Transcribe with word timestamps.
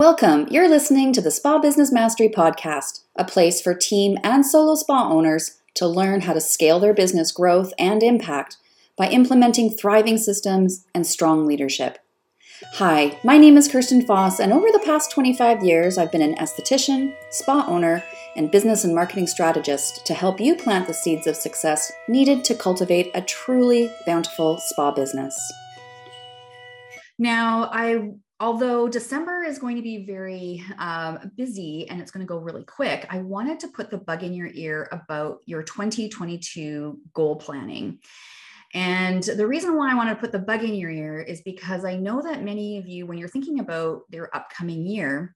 Welcome. 0.00 0.48
You're 0.50 0.66
listening 0.66 1.12
to 1.12 1.20
the 1.20 1.30
Spa 1.30 1.58
Business 1.58 1.92
Mastery 1.92 2.30
Podcast, 2.30 3.00
a 3.16 3.24
place 3.26 3.60
for 3.60 3.74
team 3.74 4.16
and 4.24 4.46
solo 4.46 4.74
spa 4.74 5.06
owners 5.06 5.60
to 5.74 5.86
learn 5.86 6.22
how 6.22 6.32
to 6.32 6.40
scale 6.40 6.80
their 6.80 6.94
business 6.94 7.30
growth 7.30 7.74
and 7.78 8.02
impact 8.02 8.56
by 8.96 9.10
implementing 9.10 9.68
thriving 9.68 10.16
systems 10.16 10.86
and 10.94 11.06
strong 11.06 11.46
leadership. 11.46 11.98
Hi, 12.76 13.20
my 13.22 13.36
name 13.36 13.58
is 13.58 13.68
Kirsten 13.68 14.00
Foss, 14.00 14.40
and 14.40 14.54
over 14.54 14.68
the 14.72 14.82
past 14.86 15.10
25 15.10 15.62
years, 15.62 15.98
I've 15.98 16.10
been 16.10 16.22
an 16.22 16.36
esthetician, 16.36 17.14
spa 17.28 17.66
owner, 17.68 18.02
and 18.34 18.50
business 18.50 18.84
and 18.84 18.94
marketing 18.94 19.26
strategist 19.26 20.06
to 20.06 20.14
help 20.14 20.40
you 20.40 20.56
plant 20.56 20.86
the 20.86 20.94
seeds 20.94 21.26
of 21.26 21.36
success 21.36 21.92
needed 22.08 22.42
to 22.44 22.54
cultivate 22.54 23.10
a 23.12 23.20
truly 23.20 23.92
bountiful 24.06 24.56
spa 24.60 24.92
business. 24.92 25.38
Now, 27.18 27.68
I 27.70 28.12
although 28.40 28.88
December 28.88 29.42
is 29.42 29.58
going 29.58 29.76
to 29.76 29.82
be 29.82 30.04
very 30.04 30.64
um, 30.78 31.30
busy 31.36 31.86
and 31.88 32.00
it's 32.00 32.10
going 32.10 32.26
to 32.26 32.28
go 32.28 32.38
really 32.38 32.64
quick, 32.64 33.06
I 33.10 33.18
wanted 33.18 33.60
to 33.60 33.68
put 33.68 33.90
the 33.90 33.98
bug 33.98 34.22
in 34.22 34.32
your 34.32 34.48
ear 34.54 34.88
about 34.90 35.40
your 35.44 35.62
2022 35.62 36.98
goal 37.12 37.36
planning. 37.36 37.98
And 38.72 39.22
the 39.22 39.46
reason 39.46 39.76
why 39.76 39.92
I 39.92 39.94
want 39.94 40.08
to 40.10 40.16
put 40.16 40.32
the 40.32 40.38
bug 40.38 40.64
in 40.64 40.74
your 40.74 40.90
ear 40.90 41.20
is 41.20 41.42
because 41.42 41.84
I 41.84 41.96
know 41.96 42.22
that 42.22 42.42
many 42.42 42.78
of 42.78 42.86
you, 42.86 43.04
when 43.04 43.18
you're 43.18 43.28
thinking 43.28 43.60
about 43.60 44.02
your 44.10 44.30
upcoming 44.32 44.86
year, 44.86 45.34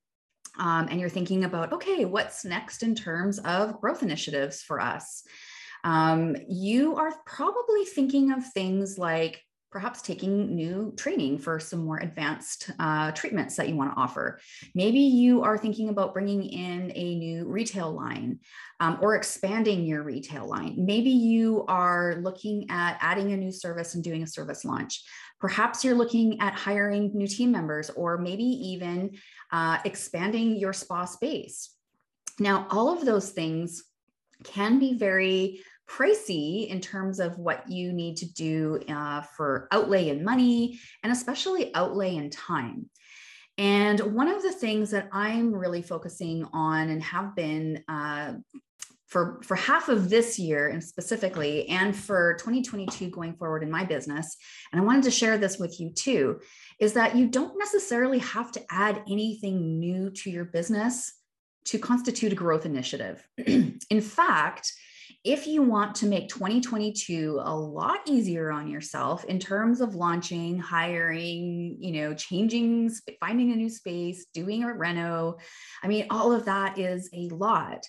um, 0.56 0.86
and 0.88 1.00
you're 1.00 1.08
thinking 1.08 1.44
about, 1.44 1.72
okay, 1.72 2.04
what's 2.04 2.44
next 2.44 2.82
in 2.84 2.94
terms 2.94 3.38
of 3.40 3.80
growth 3.80 4.02
initiatives 4.02 4.62
for 4.62 4.80
us? 4.80 5.24
Um, 5.82 6.36
you 6.48 6.96
are 6.96 7.12
probably 7.26 7.84
thinking 7.84 8.32
of 8.32 8.46
things 8.52 8.96
like 8.96 9.43
perhaps 9.74 10.00
taking 10.00 10.54
new 10.54 10.94
training 10.96 11.36
for 11.36 11.58
some 11.58 11.84
more 11.84 11.98
advanced 11.98 12.70
uh, 12.78 13.10
treatments 13.10 13.56
that 13.56 13.68
you 13.68 13.74
want 13.74 13.90
to 13.92 14.00
offer. 14.00 14.38
Maybe 14.72 15.00
you 15.00 15.42
are 15.42 15.58
thinking 15.58 15.88
about 15.88 16.14
bringing 16.14 16.44
in 16.44 16.92
a 16.94 17.16
new 17.16 17.48
retail 17.48 17.90
line 17.90 18.38
um, 18.78 18.98
or 19.00 19.16
expanding 19.16 19.84
your 19.84 20.04
retail 20.04 20.48
line. 20.48 20.76
Maybe 20.78 21.10
you 21.10 21.64
are 21.66 22.20
looking 22.22 22.70
at 22.70 22.98
adding 23.00 23.32
a 23.32 23.36
new 23.36 23.50
service 23.50 23.96
and 23.96 24.04
doing 24.04 24.22
a 24.22 24.28
service 24.28 24.64
launch. 24.64 25.02
Perhaps 25.40 25.84
you're 25.84 25.96
looking 25.96 26.40
at 26.40 26.54
hiring 26.54 27.10
new 27.12 27.26
team 27.26 27.50
members 27.50 27.90
or 27.90 28.16
maybe 28.16 28.44
even 28.44 29.18
uh, 29.50 29.78
expanding 29.84 30.54
your 30.56 30.72
spa 30.72 31.04
space. 31.04 31.70
Now, 32.38 32.68
all 32.70 32.96
of 32.96 33.04
those 33.04 33.30
things 33.30 33.82
can 34.44 34.78
be 34.78 34.94
very 34.94 35.64
pricey 35.88 36.68
in 36.68 36.80
terms 36.80 37.20
of 37.20 37.38
what 37.38 37.68
you 37.68 37.92
need 37.92 38.16
to 38.18 38.32
do 38.32 38.80
uh, 38.88 39.22
for 39.22 39.68
outlay 39.70 40.08
in 40.08 40.24
money 40.24 40.78
and 41.02 41.12
especially 41.12 41.74
outlay 41.74 42.16
in 42.16 42.30
time. 42.30 42.88
And 43.56 44.00
one 44.00 44.28
of 44.28 44.42
the 44.42 44.52
things 44.52 44.90
that 44.90 45.08
I'm 45.12 45.54
really 45.54 45.82
focusing 45.82 46.46
on 46.52 46.88
and 46.88 47.02
have 47.02 47.36
been 47.36 47.84
uh, 47.88 48.34
for, 49.06 49.40
for 49.44 49.54
half 49.54 49.88
of 49.88 50.10
this 50.10 50.40
year 50.40 50.66
and 50.66 50.82
specifically, 50.82 51.68
and 51.68 51.94
for 51.94 52.34
2022 52.34 53.10
going 53.10 53.34
forward 53.34 53.62
in 53.62 53.70
my 53.70 53.84
business, 53.84 54.36
and 54.72 54.80
I 54.80 54.84
wanted 54.84 55.04
to 55.04 55.12
share 55.12 55.38
this 55.38 55.56
with 55.56 55.78
you 55.78 55.90
too, 55.90 56.40
is 56.80 56.94
that 56.94 57.14
you 57.14 57.28
don't 57.28 57.56
necessarily 57.56 58.18
have 58.18 58.50
to 58.52 58.62
add 58.72 59.04
anything 59.08 59.78
new 59.78 60.10
to 60.10 60.30
your 60.30 60.46
business 60.46 61.12
to 61.66 61.78
constitute 61.78 62.32
a 62.32 62.36
growth 62.36 62.66
initiative. 62.66 63.24
in 63.46 64.00
fact, 64.00 64.72
if 65.24 65.46
you 65.46 65.62
want 65.62 65.94
to 65.96 66.06
make 66.06 66.28
2022 66.28 67.40
a 67.42 67.56
lot 67.56 68.00
easier 68.06 68.52
on 68.52 68.68
yourself 68.68 69.24
in 69.24 69.38
terms 69.38 69.80
of 69.80 69.94
launching, 69.94 70.58
hiring, 70.58 71.78
you 71.80 71.92
know, 71.92 72.14
changing, 72.14 72.92
finding 73.20 73.50
a 73.50 73.56
new 73.56 73.70
space, 73.70 74.26
doing 74.34 74.64
a 74.64 74.74
reno, 74.74 75.38
I 75.82 75.88
mean, 75.88 76.06
all 76.10 76.32
of 76.32 76.44
that 76.44 76.78
is 76.78 77.08
a 77.14 77.30
lot. 77.30 77.86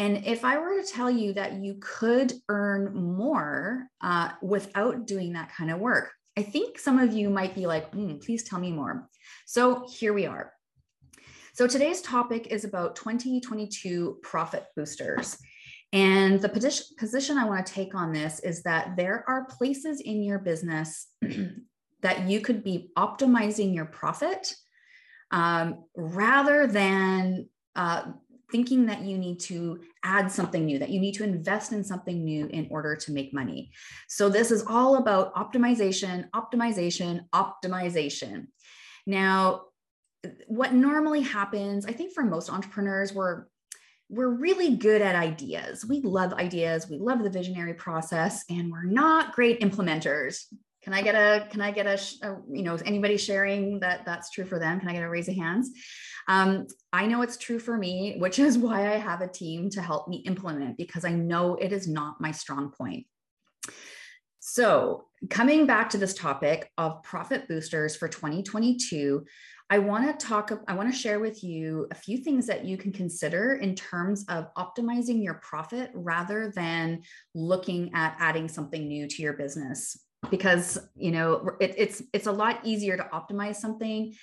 And 0.00 0.26
if 0.26 0.44
I 0.44 0.58
were 0.58 0.82
to 0.82 0.88
tell 0.88 1.08
you 1.08 1.34
that 1.34 1.52
you 1.52 1.76
could 1.80 2.32
earn 2.48 2.92
more 2.94 3.86
uh, 4.00 4.30
without 4.42 5.06
doing 5.06 5.34
that 5.34 5.54
kind 5.54 5.70
of 5.70 5.78
work, 5.78 6.10
I 6.36 6.42
think 6.42 6.80
some 6.80 6.98
of 6.98 7.12
you 7.12 7.30
might 7.30 7.54
be 7.54 7.66
like, 7.66 7.92
mm, 7.92 8.20
please 8.24 8.42
tell 8.42 8.58
me 8.58 8.72
more. 8.72 9.08
So 9.46 9.86
here 9.88 10.12
we 10.12 10.26
are. 10.26 10.52
So 11.54 11.68
today's 11.68 12.00
topic 12.00 12.48
is 12.48 12.64
about 12.64 12.96
2022 12.96 14.18
profit 14.22 14.64
boosters. 14.74 15.36
And 15.92 16.40
the 16.40 16.48
position, 16.48 16.86
position 16.98 17.36
I 17.36 17.44
want 17.44 17.66
to 17.66 17.72
take 17.72 17.94
on 17.94 18.12
this 18.12 18.40
is 18.40 18.62
that 18.62 18.96
there 18.96 19.24
are 19.28 19.44
places 19.44 20.00
in 20.00 20.22
your 20.22 20.38
business 20.38 21.08
that 22.02 22.28
you 22.28 22.40
could 22.40 22.64
be 22.64 22.90
optimizing 22.96 23.74
your 23.74 23.84
profit 23.84 24.54
um, 25.30 25.84
rather 25.94 26.66
than 26.66 27.48
uh, 27.76 28.04
thinking 28.50 28.86
that 28.86 29.02
you 29.02 29.16
need 29.16 29.40
to 29.40 29.80
add 30.04 30.30
something 30.30 30.64
new, 30.64 30.78
that 30.78 30.90
you 30.90 31.00
need 31.00 31.14
to 31.14 31.24
invest 31.24 31.72
in 31.72 31.82
something 31.82 32.24
new 32.24 32.46
in 32.46 32.68
order 32.70 32.94
to 32.96 33.12
make 33.12 33.32
money. 33.32 33.70
So, 34.08 34.28
this 34.28 34.50
is 34.50 34.62
all 34.66 34.96
about 34.96 35.34
optimization, 35.34 36.28
optimization, 36.30 37.22
optimization. 37.34 38.48
Now, 39.06 39.62
what 40.46 40.72
normally 40.72 41.22
happens, 41.22 41.86
I 41.86 41.92
think 41.92 42.12
for 42.12 42.22
most 42.22 42.50
entrepreneurs, 42.50 43.12
we're 43.12 43.46
we're 44.12 44.28
really 44.28 44.76
good 44.76 45.00
at 45.00 45.16
ideas. 45.16 45.86
We 45.86 46.02
love 46.02 46.34
ideas. 46.34 46.86
We 46.88 46.98
love 46.98 47.22
the 47.22 47.30
visionary 47.30 47.72
process, 47.72 48.44
and 48.50 48.70
we're 48.70 48.84
not 48.84 49.32
great 49.32 49.60
implementers. 49.60 50.44
Can 50.82 50.92
I 50.92 51.00
get 51.00 51.14
a? 51.14 51.48
Can 51.48 51.62
I 51.62 51.70
get 51.70 51.86
a? 51.86 51.98
a 52.22 52.36
you 52.52 52.62
know, 52.62 52.76
anybody 52.84 53.16
sharing 53.16 53.80
that 53.80 54.04
that's 54.04 54.30
true 54.30 54.44
for 54.44 54.58
them? 54.58 54.80
Can 54.80 54.90
I 54.90 54.92
get 54.92 55.02
a 55.02 55.08
raise 55.08 55.28
of 55.28 55.34
hands? 55.36 55.70
Um, 56.28 56.66
I 56.92 57.06
know 57.06 57.22
it's 57.22 57.38
true 57.38 57.58
for 57.58 57.78
me, 57.78 58.16
which 58.18 58.38
is 58.38 58.58
why 58.58 58.92
I 58.92 58.98
have 58.98 59.22
a 59.22 59.28
team 59.28 59.70
to 59.70 59.80
help 59.80 60.08
me 60.08 60.18
implement 60.18 60.76
because 60.76 61.06
I 61.06 61.12
know 61.12 61.54
it 61.54 61.72
is 61.72 61.88
not 61.88 62.20
my 62.20 62.32
strong 62.32 62.70
point. 62.70 63.06
So, 64.40 65.06
coming 65.30 65.66
back 65.66 65.90
to 65.90 65.98
this 65.98 66.14
topic 66.14 66.70
of 66.78 67.02
profit 67.02 67.48
boosters 67.48 67.96
for 67.96 68.08
2022, 68.08 69.24
I 69.70 69.78
want 69.78 70.20
to 70.20 70.26
talk, 70.26 70.52
I 70.68 70.74
want 70.74 70.92
to 70.92 70.98
share 70.98 71.20
with 71.20 71.42
you 71.42 71.86
a 71.90 71.94
few 71.94 72.18
things 72.18 72.46
that 72.46 72.64
you 72.64 72.76
can 72.76 72.92
consider 72.92 73.54
in 73.54 73.74
terms 73.74 74.24
of 74.28 74.52
optimizing 74.54 75.22
your 75.22 75.34
profit 75.34 75.90
rather 75.94 76.52
than 76.54 77.02
looking 77.34 77.90
at 77.94 78.16
adding 78.18 78.48
something 78.48 78.86
new 78.86 79.08
to 79.08 79.22
your 79.22 79.32
business. 79.34 79.98
Because 80.30 80.78
you 80.94 81.10
know 81.10 81.50
it, 81.60 81.74
it's 81.76 82.00
it's 82.12 82.28
a 82.28 82.32
lot 82.32 82.60
easier 82.62 82.96
to 82.96 83.02
optimize 83.12 83.56
something 83.56 84.14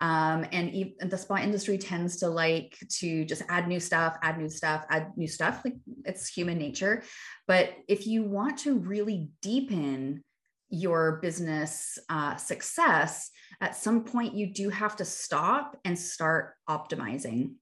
um, 0.00 0.46
and 0.52 0.72
even 0.72 1.08
the 1.08 1.18
spa 1.18 1.36
industry 1.38 1.76
tends 1.78 2.18
to 2.18 2.28
like 2.28 2.78
to 2.98 3.24
just 3.24 3.42
add 3.48 3.66
new 3.66 3.80
stuff, 3.80 4.16
add 4.22 4.38
new 4.38 4.48
stuff, 4.48 4.84
add 4.90 5.16
new 5.16 5.26
stuff. 5.26 5.62
Like 5.64 5.74
it's 6.04 6.28
human 6.28 6.58
nature. 6.58 7.02
But 7.46 7.74
if 7.88 8.06
you 8.06 8.22
want 8.22 8.58
to 8.60 8.78
really 8.78 9.30
deepen 9.42 10.22
your 10.70 11.18
business 11.22 11.98
uh, 12.08 12.36
success, 12.36 13.30
at 13.60 13.76
some 13.76 14.04
point 14.04 14.34
you 14.34 14.52
do 14.52 14.68
have 14.70 14.96
to 14.96 15.04
stop 15.04 15.76
and 15.84 15.98
start 15.98 16.54
optimizing. 16.68 17.52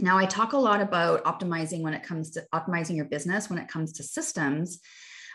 Now, 0.00 0.16
I 0.16 0.26
talk 0.26 0.52
a 0.52 0.58
lot 0.58 0.80
about 0.80 1.24
optimizing 1.24 1.82
when 1.82 1.94
it 1.94 2.04
comes 2.04 2.30
to 2.32 2.46
optimizing 2.54 2.96
your 2.96 3.06
business, 3.06 3.50
when 3.50 3.58
it 3.58 3.68
comes 3.68 3.92
to 3.94 4.02
systems, 4.02 4.80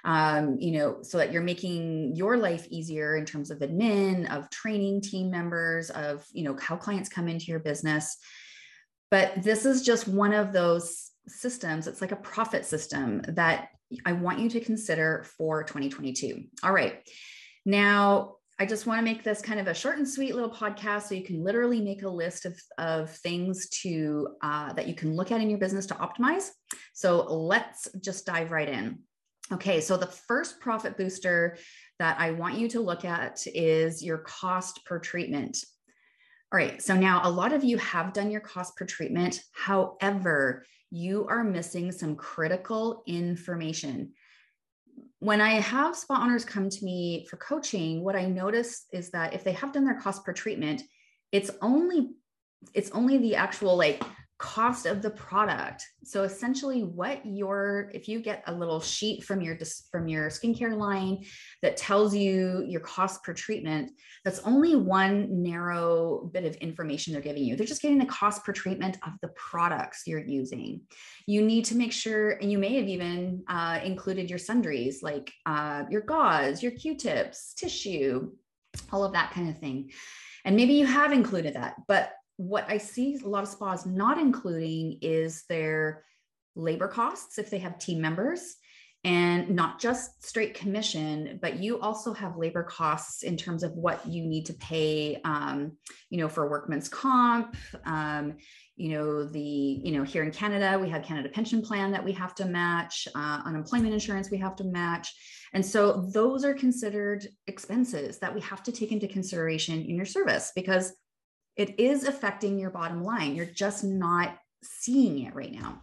um, 0.05 0.57
you 0.59 0.71
know, 0.71 0.97
so 1.01 1.17
that 1.17 1.31
you're 1.31 1.41
making 1.41 2.15
your 2.15 2.37
life 2.37 2.67
easier 2.69 3.15
in 3.15 3.25
terms 3.25 3.51
of 3.51 3.59
admin, 3.59 4.29
of 4.35 4.49
training 4.49 5.01
team 5.01 5.29
members, 5.29 5.89
of, 5.89 6.25
you 6.31 6.43
know, 6.43 6.57
how 6.61 6.75
clients 6.75 7.09
come 7.09 7.27
into 7.27 7.45
your 7.45 7.59
business. 7.59 8.17
But 9.11 9.43
this 9.43 9.65
is 9.65 9.83
just 9.83 10.07
one 10.07 10.33
of 10.33 10.53
those 10.53 11.11
systems. 11.27 11.87
It's 11.87 12.01
like 12.01 12.11
a 12.11 12.17
profit 12.17 12.65
system 12.65 13.21
that 13.27 13.69
I 14.05 14.13
want 14.13 14.39
you 14.39 14.49
to 14.51 14.59
consider 14.59 15.25
for 15.37 15.63
2022. 15.63 16.43
All 16.63 16.73
right. 16.73 17.07
Now, 17.65 18.35
I 18.59 18.65
just 18.65 18.85
want 18.85 18.99
to 18.99 19.03
make 19.03 19.23
this 19.23 19.41
kind 19.41 19.59
of 19.59 19.67
a 19.67 19.73
short 19.73 19.97
and 19.97 20.07
sweet 20.07 20.35
little 20.35 20.49
podcast 20.49 21.03
so 21.03 21.15
you 21.15 21.23
can 21.23 21.43
literally 21.43 21.81
make 21.81 22.03
a 22.03 22.09
list 22.09 22.45
of, 22.45 22.59
of 22.77 23.09
things 23.09 23.67
to 23.81 24.27
uh, 24.41 24.73
that 24.73 24.87
you 24.87 24.93
can 24.93 25.15
look 25.15 25.31
at 25.31 25.41
in 25.41 25.49
your 25.49 25.59
business 25.59 25.87
to 25.87 25.95
optimize. 25.95 26.49
So 26.93 27.23
let's 27.33 27.89
just 28.01 28.25
dive 28.25 28.51
right 28.51 28.69
in. 28.69 28.99
Okay, 29.51 29.81
so 29.81 29.97
the 29.97 30.07
first 30.07 30.59
profit 30.59 30.97
booster 30.97 31.57
that 31.99 32.19
I 32.19 32.31
want 32.31 32.57
you 32.57 32.69
to 32.69 32.79
look 32.79 33.05
at 33.05 33.45
is 33.47 34.03
your 34.03 34.19
cost 34.19 34.85
per 34.85 34.99
treatment. 34.99 35.57
All 36.51 36.57
right, 36.57 36.81
so 36.81 36.95
now 36.95 37.21
a 37.23 37.31
lot 37.31 37.51
of 37.53 37.63
you 37.63 37.77
have 37.79 38.13
done 38.13 38.29
your 38.29 38.41
cost 38.41 38.77
per 38.77 38.85
treatment. 38.85 39.41
However, 39.53 40.65
you 40.93 41.25
are 41.27 41.43
missing 41.43 41.91
some 41.91 42.15
critical 42.15 43.01
information. 43.07 44.13
When 45.17 45.41
I 45.41 45.53
have 45.53 45.95
spa 45.95 46.21
owners 46.21 46.45
come 46.45 46.69
to 46.69 46.85
me 46.85 47.25
for 47.27 47.37
coaching, 47.37 48.03
what 48.03 48.15
I 48.15 48.25
notice 48.25 48.85
is 48.93 49.09
that 49.09 49.33
if 49.33 49.43
they 49.43 49.53
have 49.53 49.73
done 49.73 49.85
their 49.85 49.99
cost 49.99 50.23
per 50.23 50.33
treatment, 50.33 50.83
it's 51.31 51.49
only 51.63 52.11
it's 52.75 52.91
only 52.91 53.17
the 53.17 53.35
actual 53.35 53.75
like 53.75 54.03
cost 54.39 54.85
of 54.85 55.01
the 55.01 55.09
product. 55.09 55.85
So 56.03 56.23
essentially 56.23 56.83
what 56.83 57.25
your 57.25 57.89
if 57.93 58.07
you 58.07 58.19
get 58.19 58.43
a 58.47 58.53
little 58.53 58.81
sheet 58.81 59.23
from 59.23 59.41
your 59.41 59.57
from 59.91 60.07
your 60.07 60.29
skincare 60.29 60.75
line 60.75 61.23
that 61.61 61.77
tells 61.77 62.15
you 62.15 62.63
your 62.67 62.81
cost 62.81 63.23
per 63.23 63.33
treatment, 63.33 63.91
that's 64.25 64.39
only 64.39 64.75
one 64.75 65.43
narrow 65.43 66.29
bit 66.33 66.45
of 66.45 66.55
information 66.55 67.13
they're 67.13 67.21
giving 67.21 67.43
you. 67.43 67.55
They're 67.55 67.65
just 67.67 67.81
getting 67.81 67.99
the 67.99 68.05
cost 68.05 68.43
per 68.43 68.51
treatment 68.51 68.97
of 69.05 69.13
the 69.21 69.29
products 69.29 70.03
you're 70.07 70.25
using. 70.25 70.81
You 71.25 71.41
need 71.41 71.65
to 71.65 71.75
make 71.75 71.93
sure, 71.93 72.31
and 72.31 72.51
you 72.51 72.57
may 72.57 72.75
have 72.77 72.87
even 72.87 73.43
uh, 73.47 73.79
included 73.83 74.29
your 74.29 74.39
sundries 74.39 75.01
like 75.01 75.31
uh, 75.45 75.83
your 75.89 76.01
gauze, 76.01 76.61
your 76.61 76.73
Q-tips, 76.73 77.53
tissue, 77.53 78.31
all 78.91 79.05
of 79.05 79.13
that 79.13 79.31
kind 79.31 79.49
of 79.49 79.57
thing. 79.59 79.91
And 80.43 80.55
maybe 80.55 80.73
you 80.73 80.85
have 80.85 81.13
included 81.13 81.53
that, 81.53 81.75
but 81.87 82.11
what 82.37 82.65
I 82.69 82.77
see 82.77 83.19
a 83.23 83.27
lot 83.27 83.43
of 83.43 83.49
spas 83.49 83.85
not 83.85 84.17
including 84.17 84.99
is 85.01 85.43
their 85.49 86.03
labor 86.55 86.87
costs 86.87 87.37
if 87.37 87.49
they 87.49 87.59
have 87.59 87.79
team 87.79 88.01
members 88.01 88.55
and 89.05 89.49
not 89.49 89.79
just 89.79 90.25
straight 90.25 90.53
commission 90.53 91.39
but 91.41 91.59
you 91.59 91.79
also 91.79 92.13
have 92.13 92.37
labor 92.37 92.63
costs 92.63 93.23
in 93.23 93.35
terms 93.35 93.63
of 93.63 93.73
what 93.73 94.05
you 94.07 94.25
need 94.25 94.45
to 94.45 94.53
pay 94.53 95.19
um, 95.25 95.73
you 96.09 96.17
know 96.17 96.29
for 96.29 96.49
workman's 96.49 96.89
comp 96.89 97.55
um, 97.85 98.35
you 98.75 98.89
know 98.89 99.25
the 99.25 99.39
you 99.39 99.91
know 99.91 100.03
here 100.03 100.23
in 100.23 100.31
canada 100.31 100.79
we 100.79 100.89
have 100.89 101.03
canada 101.03 101.29
pension 101.29 101.61
plan 101.61 101.91
that 101.91 102.03
we 102.03 102.11
have 102.11 102.33
to 102.33 102.45
match 102.45 103.07
uh, 103.15 103.41
unemployment 103.45 103.93
insurance 103.93 104.31
we 104.31 104.37
have 104.37 104.55
to 104.55 104.63
match. 104.63 105.13
And 105.53 105.63
so 105.63 106.09
those 106.13 106.43
are 106.43 106.53
considered 106.53 107.27
expenses 107.45 108.17
that 108.19 108.33
we 108.33 108.41
have 108.41 108.63
to 108.63 108.71
take 108.71 108.91
into 108.91 109.07
consideration 109.07 109.81
in 109.81 109.95
your 109.95 110.05
service 110.05 110.51
because 110.55 110.93
it 111.55 111.79
is 111.79 112.05
affecting 112.05 112.59
your 112.59 112.69
bottom 112.69 113.03
line. 113.03 113.35
You're 113.35 113.45
just 113.45 113.83
not 113.83 114.37
seeing 114.63 115.25
it 115.25 115.35
right 115.35 115.51
now. 115.51 115.81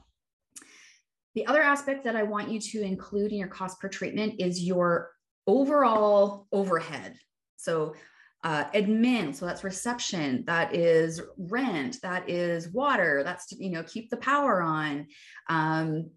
The 1.34 1.46
other 1.46 1.62
aspect 1.62 2.04
that 2.04 2.16
I 2.16 2.24
want 2.24 2.50
you 2.50 2.60
to 2.60 2.82
include 2.82 3.32
in 3.32 3.38
your 3.38 3.48
cost 3.48 3.80
per 3.80 3.88
treatment 3.88 4.40
is 4.40 4.62
your 4.62 5.10
overall 5.46 6.48
overhead. 6.52 7.16
So, 7.56 7.94
uh, 8.42 8.64
admin, 8.70 9.34
so 9.34 9.46
that's 9.46 9.62
reception, 9.62 10.44
that 10.46 10.74
is 10.74 11.20
rent, 11.36 11.98
that 12.02 12.28
is 12.28 12.70
water, 12.70 13.22
that's 13.22 13.46
to, 13.48 13.62
you 13.62 13.70
know 13.70 13.82
keep 13.82 14.10
the 14.10 14.16
power 14.16 14.62
on. 14.62 15.06
Um, 15.48 16.10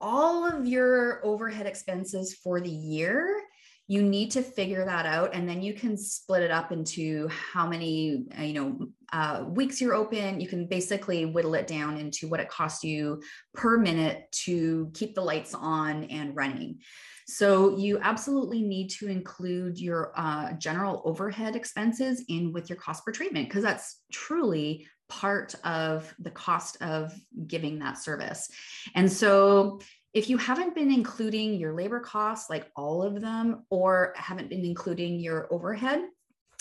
all 0.00 0.46
of 0.46 0.66
your 0.66 1.24
overhead 1.24 1.66
expenses 1.66 2.34
for 2.34 2.60
the 2.60 2.70
year 2.70 3.40
you 3.88 4.02
need 4.02 4.32
to 4.32 4.42
figure 4.42 4.84
that 4.84 5.06
out 5.06 5.34
and 5.34 5.48
then 5.48 5.62
you 5.62 5.72
can 5.72 5.96
split 5.96 6.42
it 6.42 6.50
up 6.50 6.72
into 6.72 7.28
how 7.28 7.68
many 7.68 8.24
uh, 8.38 8.42
you 8.42 8.52
know 8.52 8.88
uh, 9.12 9.44
weeks 9.48 9.80
you're 9.80 9.94
open. 9.94 10.40
You 10.40 10.48
can 10.48 10.66
basically 10.66 11.24
whittle 11.24 11.54
it 11.54 11.66
down 11.66 11.96
into 11.96 12.28
what 12.28 12.40
it 12.40 12.48
costs 12.48 12.82
you 12.82 13.22
per 13.54 13.78
minute 13.78 14.26
to 14.44 14.90
keep 14.94 15.14
the 15.14 15.20
lights 15.20 15.54
on 15.54 16.04
and 16.04 16.34
running. 16.34 16.80
So 17.28 17.76
you 17.76 17.98
absolutely 18.02 18.62
need 18.62 18.88
to 18.90 19.08
include 19.08 19.78
your 19.78 20.12
uh, 20.16 20.52
general 20.54 21.02
overhead 21.04 21.56
expenses 21.56 22.24
in 22.28 22.52
with 22.52 22.68
your 22.68 22.78
cost 22.78 23.04
per 23.04 23.12
treatment 23.12 23.48
because 23.48 23.64
that's 23.64 24.00
truly 24.12 24.86
part 25.08 25.54
of 25.64 26.12
the 26.18 26.30
cost 26.30 26.80
of 26.82 27.12
giving 27.46 27.78
that 27.80 27.98
service. 27.98 28.48
And 28.94 29.10
so 29.10 29.80
if 30.16 30.30
you 30.30 30.38
haven't 30.38 30.74
been 30.74 30.90
including 30.90 31.52
your 31.56 31.74
labor 31.74 32.00
costs, 32.00 32.48
like 32.48 32.70
all 32.74 33.02
of 33.02 33.20
them, 33.20 33.66
or 33.68 34.14
haven't 34.16 34.48
been 34.48 34.64
including 34.64 35.20
your 35.20 35.46
overhead, 35.52 36.00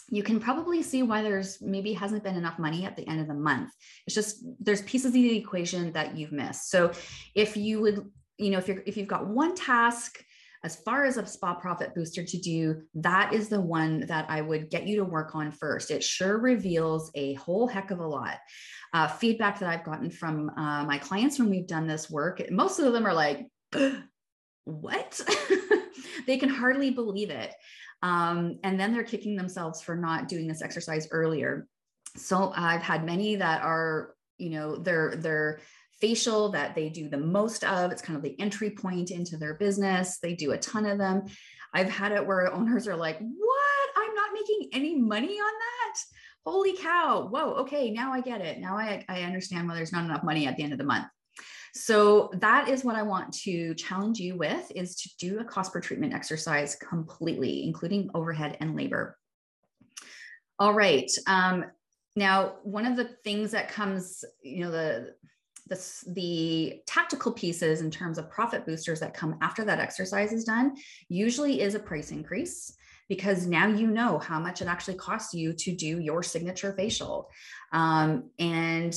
you 0.10 0.24
can 0.24 0.42
probably 0.42 0.84
see 0.84 1.04
why 1.04 1.24
there's 1.24 1.62
maybe 1.62 1.94
hasn't 1.94 2.22
been 2.22 2.36
enough 2.36 2.60
money 2.60 2.84
at 2.84 2.98
the 2.98 3.08
end 3.08 3.22
of 3.22 3.30
the 3.30 3.34
month. 3.34 3.72
It's 4.06 4.14
just 4.14 4.44
there's 4.60 4.82
pieces 4.82 5.08
of 5.08 5.14
the 5.14 5.38
equation 5.38 5.94
that 5.94 6.18
you've 6.18 6.34
missed. 6.34 6.70
So 6.70 6.92
if 7.34 7.56
you 7.56 7.80
would, 7.80 8.12
you 8.38 8.50
know, 8.52 8.58
if 8.58 8.68
you're 8.68 8.84
if 8.86 8.98
you've 8.98 9.08
got 9.08 9.26
one 9.26 9.56
task 9.56 10.22
as 10.64 10.78
far 10.78 11.06
as 11.06 11.18
a 11.18 11.26
spa 11.26 11.54
profit 11.54 11.94
booster 11.94 12.24
to 12.24 12.38
do, 12.40 12.82
that 12.96 13.34
is 13.34 13.50
the 13.50 13.62
one 13.62 14.02
that 14.08 14.26
I 14.30 14.42
would 14.42 14.70
get 14.70 14.88
you 14.88 14.98
to 14.98 15.04
work 15.04 15.36
on 15.36 15.52
first. 15.52 15.92
It 15.92 16.04
sure 16.04 16.38
reveals 16.38 17.12
a 17.16 17.34
whole 17.36 17.68
heck 17.68 17.92
of 17.92 18.00
a 18.00 18.08
lot 18.08 18.38
uh, 18.96 19.10
feedback 19.10 19.60
that 19.60 19.68
I've 19.68 19.84
gotten 19.84 20.10
from 20.10 20.50
uh, 20.52 20.86
my 20.86 20.98
clients 20.98 21.38
when 21.38 21.50
we've 21.50 21.68
done 21.68 21.86
this 21.86 22.10
work, 22.10 22.42
most 22.50 22.80
of 22.80 22.94
them 22.94 23.06
are 23.06 23.14
like, 23.14 23.46
what? 24.64 25.22
they 26.28 26.38
can 26.38 26.48
hardly 26.48 26.92
believe 26.92 27.30
it. 27.30 27.54
Um, 28.02 28.58
and 28.64 28.80
then 28.80 28.94
they're 28.94 29.04
kicking 29.04 29.36
themselves 29.36 29.82
for 29.82 29.98
not 29.98 30.30
doing 30.30 30.48
this 30.48 30.62
exercise 30.62 31.10
earlier. 31.12 31.68
So 32.16 32.54
I've 32.56 32.82
had 32.82 33.06
many 33.06 33.36
that 33.36 33.64
are, 33.64 34.14
you 34.38 34.52
know, 34.52 34.78
they're, 34.78 35.18
they're, 35.18 35.60
facial 36.00 36.50
that 36.50 36.76
they 36.76 36.90
do 36.90 37.10
the 37.10 37.18
most 37.18 37.64
of. 37.64 37.92
It's 37.92 38.02
kind 38.02 38.18
of 38.18 38.24
the 38.24 38.40
entry 38.40 38.72
point 38.72 39.12
into 39.12 39.38
their 39.38 39.56
business. 39.56 40.20
They 40.20 40.36
do 40.36 40.52
a 40.52 40.58
ton 40.58 40.86
of 40.86 40.98
them. 40.98 41.24
I've 41.74 41.90
had 41.90 42.12
it 42.12 42.26
where 42.26 42.54
owners 42.54 42.88
are 42.88 42.96
like, 42.96 43.20
What? 43.20 43.90
I'm 43.98 44.14
not 44.14 44.34
making 44.34 44.70
any 44.74 45.00
money 45.00 45.34
on 45.34 45.54
that 45.54 46.00
holy 46.46 46.78
cow, 46.78 47.28
whoa, 47.32 47.54
okay, 47.54 47.90
now 47.90 48.14
I 48.14 48.22
get 48.22 48.42
it. 48.42 48.60
Now 48.60 48.78
I, 48.78 49.04
I 49.10 49.24
understand 49.24 49.68
why 49.68 49.76
there's 49.76 49.92
not 49.92 50.06
enough 50.06 50.24
money 50.24 50.46
at 50.46 50.56
the 50.56 50.64
end 50.64 50.74
of 50.74 50.78
the 50.78 50.86
month. 50.86 51.08
So 51.74 52.30
that 52.40 52.70
is 52.70 52.86
what 52.86 52.96
I 52.96 53.02
want 53.02 53.34
to 53.40 53.74
challenge 53.76 54.20
you 54.20 54.38
with 54.38 54.72
is 54.74 54.96
to 54.98 55.10
do 55.20 55.40
a 55.40 55.44
cost 55.44 55.74
per 55.74 55.82
treatment 55.82 56.14
exercise 56.14 56.76
completely, 56.76 57.66
including 57.66 58.10
overhead 58.14 58.58
and 58.62 58.76
labor. 58.76 59.18
All 60.58 60.74
right. 60.74 61.12
Um, 61.28 61.66
now, 62.16 62.54
one 62.64 62.86
of 62.86 62.96
the 62.96 63.10
things 63.26 63.52
that 63.52 63.70
comes, 63.70 64.24
you 64.42 64.64
know, 64.64 64.72
the 64.72 65.16
the, 65.68 66.04
the 66.08 66.82
tactical 66.86 67.32
pieces 67.32 67.82
in 67.82 67.90
terms 67.90 68.18
of 68.18 68.30
profit 68.30 68.66
boosters 68.66 69.00
that 69.00 69.14
come 69.14 69.36
after 69.42 69.66
that 69.66 69.80
exercise 69.80 70.32
is 70.32 70.44
done 70.44 70.76
usually 71.10 71.62
is 71.62 71.76
a 71.76 71.80
price 71.80 72.12
increase 72.12 72.76
because 73.08 73.46
now 73.46 73.68
you 73.68 73.88
know 73.88 74.20
how 74.20 74.40
much 74.40 74.62
it 74.62 74.68
actually 74.68 74.96
costs 74.96 75.34
you 75.34 75.54
to 75.54 75.76
do 75.76 76.00
your 76.00 76.24
signature 76.24 76.74
facial. 76.74 77.30
Um, 77.72 78.30
and 78.40 78.96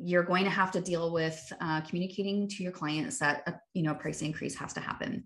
you're 0.00 0.22
going 0.22 0.44
to 0.44 0.50
have 0.50 0.70
to 0.72 0.80
deal 0.80 1.12
with 1.12 1.52
uh, 1.60 1.80
communicating 1.82 2.48
to 2.48 2.62
your 2.62 2.72
clients 2.72 3.18
that 3.18 3.42
a 3.46 3.54
you 3.74 3.82
know 3.82 3.94
price 3.94 4.22
increase 4.22 4.54
has 4.54 4.72
to 4.74 4.80
happen. 4.80 5.24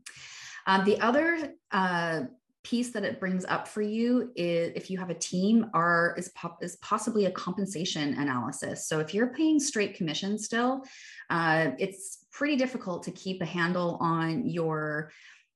Um, 0.66 0.84
the 0.84 1.00
other 1.00 1.52
uh, 1.70 2.22
piece 2.64 2.92
that 2.92 3.04
it 3.04 3.18
brings 3.18 3.44
up 3.44 3.66
for 3.66 3.82
you 3.82 4.30
is 4.36 4.72
if 4.76 4.90
you 4.90 4.98
have 4.98 5.10
a 5.10 5.14
team 5.14 5.66
or 5.74 6.14
is, 6.16 6.32
is 6.60 6.76
possibly 6.76 7.26
a 7.26 7.30
compensation 7.30 8.14
analysis. 8.14 8.86
So 8.86 9.00
if 9.00 9.12
you're 9.12 9.34
paying 9.34 9.58
straight 9.58 9.94
commission 9.94 10.38
still 10.38 10.84
uh, 11.30 11.70
it's 11.78 12.26
pretty 12.30 12.56
difficult 12.56 13.02
to 13.04 13.10
keep 13.10 13.42
a 13.42 13.46
handle 13.46 13.98
on 14.00 14.48
your 14.48 15.10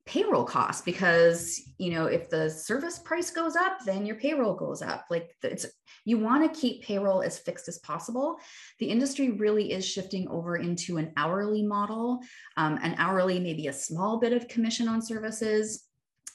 payroll 0.07 0.45
costs 0.45 0.83
because 0.83 1.61
you 1.79 1.91
know 1.91 2.07
if 2.07 2.31
the 2.31 2.49
service 2.49 3.01
price 3.01 3.33
goes 3.33 3.57
up 3.57 3.79
then 3.85 4.07
your 4.07 4.17
payroll 4.17 4.55
goes 4.55 4.81
up. 4.81 5.05
Like 5.11 5.35
it's 5.43 5.67
you 6.05 6.19
want 6.19 6.45
to 6.45 6.61
keep 6.61 6.85
payroll 6.85 7.23
as 7.23 7.41
fixed 7.41 7.67
as 7.67 7.79
possible. 7.81 8.39
The 8.79 8.87
industry 8.87 9.33
really 9.33 9.73
is 9.73 9.85
shifting 9.85 10.29
over 10.29 10.57
into 10.57 10.99
an 10.99 11.13
hourly 11.17 11.65
model 11.65 12.21
um, 12.57 12.79
an 12.83 12.95
hourly 12.99 13.41
maybe 13.41 13.67
a 13.67 13.73
small 13.73 14.19
bit 14.19 14.33
of 14.33 14.47
commission 14.49 14.89
on 14.89 15.03
services 15.03 15.86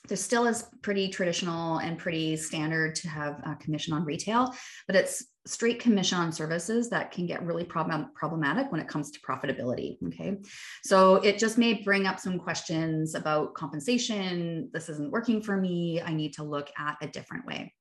there 0.07 0.17
still 0.17 0.47
is 0.47 0.65
pretty 0.81 1.09
traditional 1.09 1.77
and 1.77 1.97
pretty 1.97 2.35
standard 2.35 2.95
to 2.95 3.07
have 3.07 3.39
a 3.45 3.55
commission 3.55 3.93
on 3.93 4.03
retail 4.03 4.53
but 4.87 4.95
it's 4.95 5.25
straight 5.47 5.79
commission 5.79 6.17
on 6.17 6.31
services 6.31 6.89
that 6.89 7.11
can 7.11 7.25
get 7.25 7.43
really 7.43 7.63
problem, 7.63 8.09
problematic 8.13 8.71
when 8.71 8.79
it 8.79 8.87
comes 8.87 9.11
to 9.11 9.19
profitability. 9.21 9.97
Okay. 10.07 10.37
So 10.83 11.15
it 11.15 11.39
just 11.39 11.57
may 11.57 11.73
bring 11.73 12.05
up 12.05 12.19
some 12.19 12.37
questions 12.37 13.15
about 13.15 13.55
compensation. 13.55 14.69
This 14.71 14.89
isn't 14.89 15.11
working 15.11 15.41
for 15.41 15.57
me. 15.57 16.01
I 16.01 16.13
need 16.13 16.33
to 16.33 16.43
look 16.43 16.69
at 16.77 16.97
a 17.01 17.07
different 17.07 17.45
way. 17.45 17.73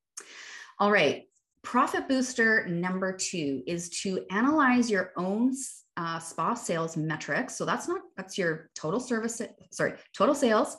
All 0.79 0.91
right. 0.91 1.25
Profit 1.63 2.09
booster 2.09 2.67
number 2.67 3.15
two 3.15 3.63
is 3.67 3.91
to 4.03 4.25
analyze 4.31 4.91
your 4.91 5.13
own 5.19 5.53
uh, 5.99 6.19
spa 6.19 6.55
sales 6.55 6.97
metrics. 6.97 7.57
So 7.57 7.67
that's 7.67 7.87
not, 7.87 8.01
that's 8.17 8.39
your 8.39 8.71
total 8.75 8.99
service, 8.99 9.43
sorry, 9.71 9.95
total 10.17 10.35
sales, 10.35 10.75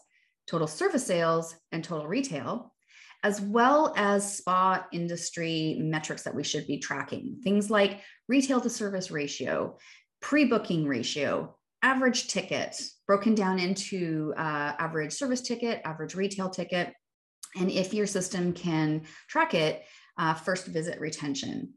total 0.48 0.67
service 0.67 1.05
sales, 1.05 1.55
and 1.71 1.83
total 1.83 2.07
retail 2.07 2.71
as 3.24 3.39
well 3.39 3.93
as 3.95 4.38
spa 4.38 4.86
industry 4.91 5.77
metrics 5.79 6.24
that 6.24 6.36
we 6.36 6.43
should 6.43 6.65
be 6.65 6.79
tracking. 6.79 7.38
Things 7.43 7.69
like 7.69 8.01
retail 8.27 8.60
to 8.62 8.69
service 8.69 9.12
ratio, 9.12 9.77
pre 10.21 10.45
booking 10.45 10.88
ratio, 10.88 11.55
average 11.83 12.27
ticket, 12.27 12.81
broken 13.07 13.36
down 13.36 13.60
into 13.60 14.33
uh, 14.38 14.74
average 14.79 15.13
service 15.13 15.41
ticket, 15.41 15.81
average 15.86 16.15
retail 16.15 16.50
ticket. 16.50 16.93
And 17.55 17.69
if 17.69 17.93
your 17.93 18.07
system 18.07 18.53
can 18.53 19.03
track 19.27 19.53
it, 19.53 19.83
uh, 20.17 20.33
first 20.33 20.67
visit 20.67 21.00
retention. 21.00 21.74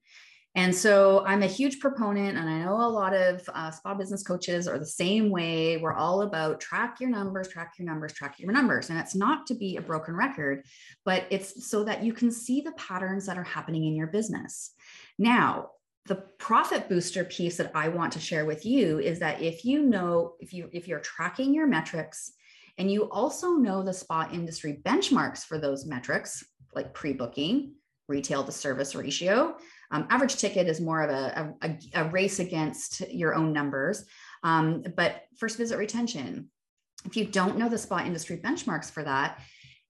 And 0.56 0.72
so 0.72 1.24
I'm 1.26 1.42
a 1.42 1.48
huge 1.48 1.80
proponent, 1.80 2.38
and 2.38 2.48
I 2.48 2.60
know 2.60 2.76
a 2.76 2.86
lot 2.86 3.12
of 3.12 3.42
uh, 3.52 3.72
spa 3.72 3.94
business 3.94 4.22
coaches 4.22 4.68
are 4.68 4.78
the 4.78 4.86
same 4.86 5.30
way. 5.30 5.78
We're 5.78 5.94
all 5.94 6.22
about 6.22 6.60
track 6.60 7.00
your 7.00 7.10
numbers, 7.10 7.48
track 7.48 7.74
your 7.76 7.86
numbers, 7.86 8.12
track 8.12 8.38
your 8.38 8.52
numbers. 8.52 8.88
And 8.88 8.98
it's 8.98 9.16
not 9.16 9.48
to 9.48 9.54
be 9.54 9.76
a 9.76 9.82
broken 9.82 10.14
record, 10.14 10.64
but 11.04 11.26
it's 11.30 11.68
so 11.68 11.82
that 11.84 12.04
you 12.04 12.12
can 12.12 12.30
see 12.30 12.60
the 12.60 12.72
patterns 12.72 13.26
that 13.26 13.36
are 13.36 13.42
happening 13.42 13.84
in 13.84 13.96
your 13.96 14.06
business. 14.06 14.70
Now, 15.18 15.70
the 16.06 16.16
profit 16.38 16.88
booster 16.88 17.24
piece 17.24 17.56
that 17.56 17.72
I 17.74 17.88
want 17.88 18.12
to 18.12 18.20
share 18.20 18.44
with 18.44 18.64
you 18.64 19.00
is 19.00 19.18
that 19.20 19.40
if 19.40 19.64
you 19.64 19.82
know 19.82 20.34
if 20.38 20.52
you 20.52 20.68
if 20.72 20.86
you're 20.86 21.00
tracking 21.00 21.54
your 21.54 21.66
metrics 21.66 22.32
and 22.76 22.90
you 22.90 23.10
also 23.10 23.52
know 23.52 23.82
the 23.82 23.92
spa 23.92 24.28
industry 24.30 24.80
benchmarks 24.84 25.44
for 25.44 25.58
those 25.58 25.86
metrics 25.86 26.44
like 26.74 26.92
pre-booking, 26.92 27.72
retail 28.08 28.44
to 28.44 28.52
service 28.52 28.94
ratio, 28.94 29.56
um, 29.90 30.06
average 30.10 30.36
ticket 30.36 30.66
is 30.66 30.80
more 30.80 31.02
of 31.02 31.10
a, 31.10 31.54
a, 31.62 31.78
a, 31.94 32.08
race 32.10 32.38
against 32.38 33.00
your 33.12 33.34
own 33.34 33.52
numbers. 33.52 34.04
Um, 34.42 34.82
but 34.96 35.22
first 35.38 35.58
visit 35.58 35.78
retention, 35.78 36.50
if 37.04 37.16
you 37.16 37.26
don't 37.26 37.58
know 37.58 37.68
the 37.68 37.78
spa 37.78 37.98
industry 37.98 38.38
benchmarks 38.38 38.90
for 38.90 39.02
that, 39.02 39.40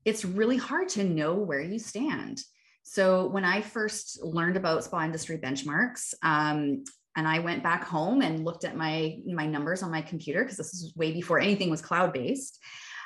it's 0.05 0.25
really 0.25 0.57
hard 0.57 0.89
to 0.91 1.05
know 1.05 1.35
where 1.35 1.61
you 1.61 1.79
stand. 1.79 2.43
So 2.83 3.29
when 3.29 3.45
I 3.45 3.63
first 3.63 4.23
learned 4.23 4.57
about 4.57 4.85
spa 4.85 5.05
industry 5.05 5.39
benchmarks, 5.39 6.13
um, 6.23 6.85
and 7.17 7.29
I 7.29 7.39
went 7.39 7.63
back 7.63 7.85
home 7.85 8.23
and 8.23 8.45
looked 8.45 8.65
at 8.65 8.77
my 8.77 9.19
my 9.27 9.47
numbers 9.47 9.83
on 9.83 9.91
my 9.91 10.03
computer 10.03 10.43
because 10.43 10.57
this 10.57 10.75
is 10.75 10.95
way 10.97 11.13
before 11.13 11.39
anything 11.39 11.71
was 11.71 11.81
cloud 11.81 12.13
based. 12.13 12.59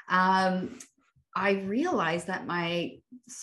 Um, 0.09 0.79
I 1.39 1.51
realized 1.53 2.27
that 2.27 2.47
my 2.47 2.99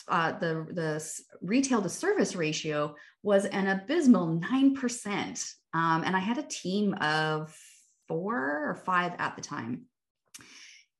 uh, 0.09 0.33
the 0.33 0.67
the 0.69 1.21
retail 1.41 1.81
to 1.81 1.87
service 1.87 2.35
ratio 2.35 2.95
was 3.23 3.45
an 3.45 3.67
abysmal 3.67 4.27
nine 4.27 4.75
percent, 4.75 5.45
um, 5.73 6.03
and 6.05 6.13
I 6.15 6.19
had 6.19 6.37
a 6.37 6.43
team 6.43 6.93
of 6.95 7.55
four 8.09 8.35
or 8.69 8.75
five 8.85 9.13
at 9.17 9.37
the 9.37 9.41
time, 9.41 9.83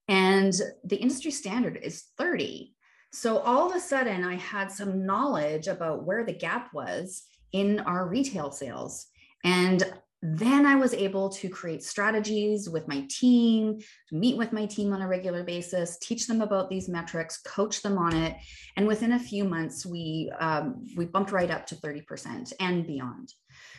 and 0.07 0.53
the 0.85 0.95
industry 0.95 1.31
standard 1.31 1.77
is 1.83 2.05
thirty. 2.17 2.75
So 3.11 3.39
all 3.39 3.69
of 3.69 3.75
a 3.75 3.79
sudden, 3.81 4.23
I 4.23 4.35
had 4.35 4.71
some 4.71 5.05
knowledge 5.05 5.67
about 5.67 6.05
where 6.05 6.23
the 6.25 6.33
gap 6.33 6.73
was 6.73 7.23
in 7.51 7.81
our 7.81 8.07
retail 8.07 8.51
sales. 8.51 9.07
And 9.43 9.83
then 10.27 10.65
I 10.65 10.75
was 10.75 10.93
able 10.93 11.29
to 11.29 11.49
create 11.49 11.83
strategies 11.83 12.67
with 12.67 12.87
my 12.87 13.05
team, 13.09 13.79
meet 14.11 14.37
with 14.37 14.51
my 14.51 14.65
team 14.65 14.91
on 14.91 15.01
a 15.01 15.07
regular 15.07 15.43
basis, 15.43 15.99
teach 15.99 16.25
them 16.25 16.41
about 16.41 16.69
these 16.69 16.89
metrics, 16.89 17.37
coach 17.41 17.83
them 17.83 17.97
on 17.97 18.15
it, 18.15 18.35
and 18.75 18.87
within 18.87 19.11
a 19.11 19.19
few 19.19 19.43
months, 19.43 19.85
we 19.85 20.31
um, 20.39 20.83
we 20.95 21.05
bumped 21.05 21.31
right 21.31 21.51
up 21.51 21.67
to 21.67 21.75
thirty 21.75 22.01
percent 22.01 22.53
and 22.59 22.87
beyond. 22.87 23.31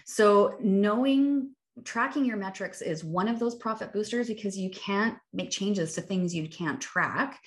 So 0.05 0.55
knowing 0.61 1.51
tracking 1.85 2.25
your 2.25 2.37
metrics 2.37 2.81
is 2.81 3.05
one 3.05 3.29
of 3.29 3.39
those 3.39 3.57
profit 3.57 3.93
boosters 3.93 4.29
because 4.29 4.57
you 4.57 4.71
can't 4.71 5.17
make 5.33 5.51
changes 5.51 5.95
to 5.95 6.01
things 6.01 6.35
you 6.35 6.49
can't 6.49 6.81
track 6.81 7.39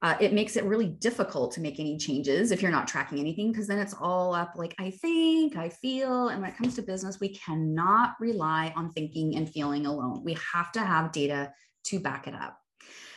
uh, 0.00 0.16
it 0.20 0.32
makes 0.32 0.56
it 0.56 0.64
really 0.64 0.86
difficult 0.86 1.52
to 1.52 1.60
make 1.60 1.80
any 1.80 1.96
changes 1.98 2.50
if 2.50 2.62
you're 2.62 2.70
not 2.70 2.86
tracking 2.86 3.18
anything 3.18 3.50
because 3.50 3.66
then 3.66 3.78
it's 3.78 3.94
all 4.00 4.34
up 4.34 4.52
like 4.56 4.74
i 4.78 4.90
think 4.90 5.56
i 5.56 5.68
feel 5.68 6.28
and 6.28 6.40
when 6.40 6.50
it 6.50 6.56
comes 6.56 6.74
to 6.74 6.82
business 6.82 7.20
we 7.20 7.30
cannot 7.30 8.14
rely 8.20 8.72
on 8.76 8.92
thinking 8.92 9.36
and 9.36 9.50
feeling 9.50 9.86
alone 9.86 10.22
we 10.24 10.36
have 10.52 10.70
to 10.72 10.80
have 10.80 11.12
data 11.12 11.52
to 11.84 11.98
back 11.98 12.26
it 12.26 12.34
up 12.34 12.58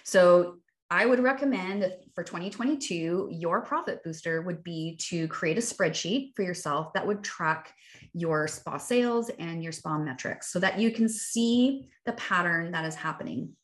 so 0.04 0.58
I 0.94 1.06
would 1.06 1.22
recommend 1.22 1.90
for 2.14 2.22
2022, 2.22 3.30
your 3.32 3.62
profit 3.62 4.04
booster 4.04 4.42
would 4.42 4.62
be 4.62 4.98
to 5.08 5.26
create 5.30 5.58
a 5.58 5.62
spreadsheet 5.62 6.36
for 6.36 6.42
yourself 6.42 6.92
that 6.94 7.08
would 7.08 7.24
track 7.24 7.74
your 8.14 8.46
spa 8.50 8.76
sales 8.76 9.32
and 9.40 9.64
your 9.64 9.72
spa 9.72 9.98
metrics 9.98 10.52
so 10.52 10.60
that 10.60 10.82
you 10.82 10.92
can 10.92 11.08
see 11.08 11.88
the 12.06 12.12
pattern 12.14 12.72
that 12.74 12.84
is 12.84 12.96
happening. 12.96 13.56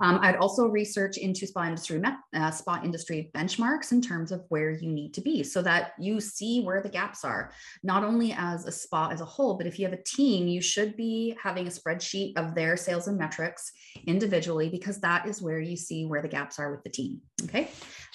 Um, 0.00 0.18
I'd 0.22 0.36
also 0.36 0.66
research 0.66 1.18
into 1.18 1.46
spa 1.46 1.66
industry 1.66 2.02
uh, 2.34 2.50
spa 2.50 2.80
industry 2.82 3.30
benchmarks 3.34 3.92
in 3.92 4.00
terms 4.00 4.32
of 4.32 4.44
where 4.48 4.70
you 4.70 4.90
need 4.90 5.14
to 5.14 5.20
be, 5.20 5.42
so 5.42 5.62
that 5.62 5.92
you 5.98 6.20
see 6.20 6.62
where 6.62 6.82
the 6.82 6.88
gaps 6.88 7.24
are. 7.24 7.52
Not 7.82 8.02
only 8.02 8.32
as 8.36 8.66
a 8.66 8.72
spa 8.72 9.08
as 9.10 9.20
a 9.20 9.24
whole, 9.24 9.54
but 9.54 9.66
if 9.66 9.78
you 9.78 9.86
have 9.86 9.98
a 9.98 10.02
team, 10.02 10.48
you 10.48 10.60
should 10.60 10.96
be 10.96 11.36
having 11.40 11.66
a 11.66 11.70
spreadsheet 11.70 12.36
of 12.36 12.54
their 12.54 12.76
sales 12.76 13.06
and 13.06 13.16
metrics 13.16 13.70
individually, 14.06 14.68
because 14.68 15.00
that 15.00 15.26
is 15.28 15.40
where 15.40 15.60
you 15.60 15.76
see 15.76 16.06
where 16.06 16.22
the 16.22 16.28
gaps 16.28 16.58
are 16.58 16.72
with 16.72 16.82
the 16.82 16.90
team. 16.90 17.20
Okay, 17.44 17.70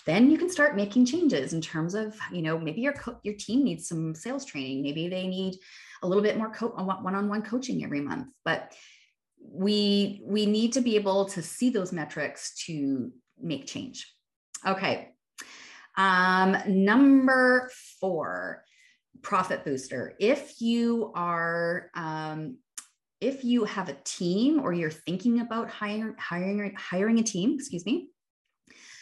then 0.05 0.29
you 0.29 0.37
can 0.37 0.49
start 0.49 0.75
making 0.75 1.05
changes 1.05 1.53
in 1.53 1.61
terms 1.61 1.93
of 1.93 2.17
you 2.31 2.41
know 2.41 2.59
maybe 2.59 2.81
your 2.81 2.95
your 3.23 3.35
team 3.35 3.63
needs 3.63 3.87
some 3.87 4.13
sales 4.13 4.43
training, 4.43 4.81
maybe 4.81 5.07
they 5.07 5.27
need 5.27 5.55
a 6.01 6.07
little 6.07 6.23
bit 6.23 6.37
more 6.37 6.49
co- 6.49 6.69
one-on-one 6.69 7.41
coaching 7.41 7.83
every 7.83 8.01
month, 8.01 8.31
but 8.43 8.73
we 9.41 10.21
we 10.23 10.45
need 10.45 10.73
to 10.73 10.81
be 10.81 10.95
able 10.95 11.25
to 11.25 11.41
see 11.41 11.69
those 11.69 11.91
metrics 11.91 12.55
to 12.65 13.11
make 13.41 13.65
change. 13.65 14.11
Okay. 14.65 15.09
Um, 15.97 16.57
number 16.67 17.69
four 17.99 18.63
profit 19.21 19.65
booster. 19.65 20.15
If 20.19 20.61
you 20.61 21.11
are 21.15 21.89
um, 21.95 22.57
if 23.21 23.43
you 23.43 23.65
have 23.65 23.89
a 23.89 23.97
team 24.05 24.59
or 24.61 24.73
you're 24.73 24.89
thinking 24.89 25.41
about 25.41 25.69
hiring 25.69 26.15
hiring 26.17 26.73
hiring 26.75 27.19
a 27.19 27.23
team 27.23 27.55
excuse 27.55 27.85
me 27.85 28.09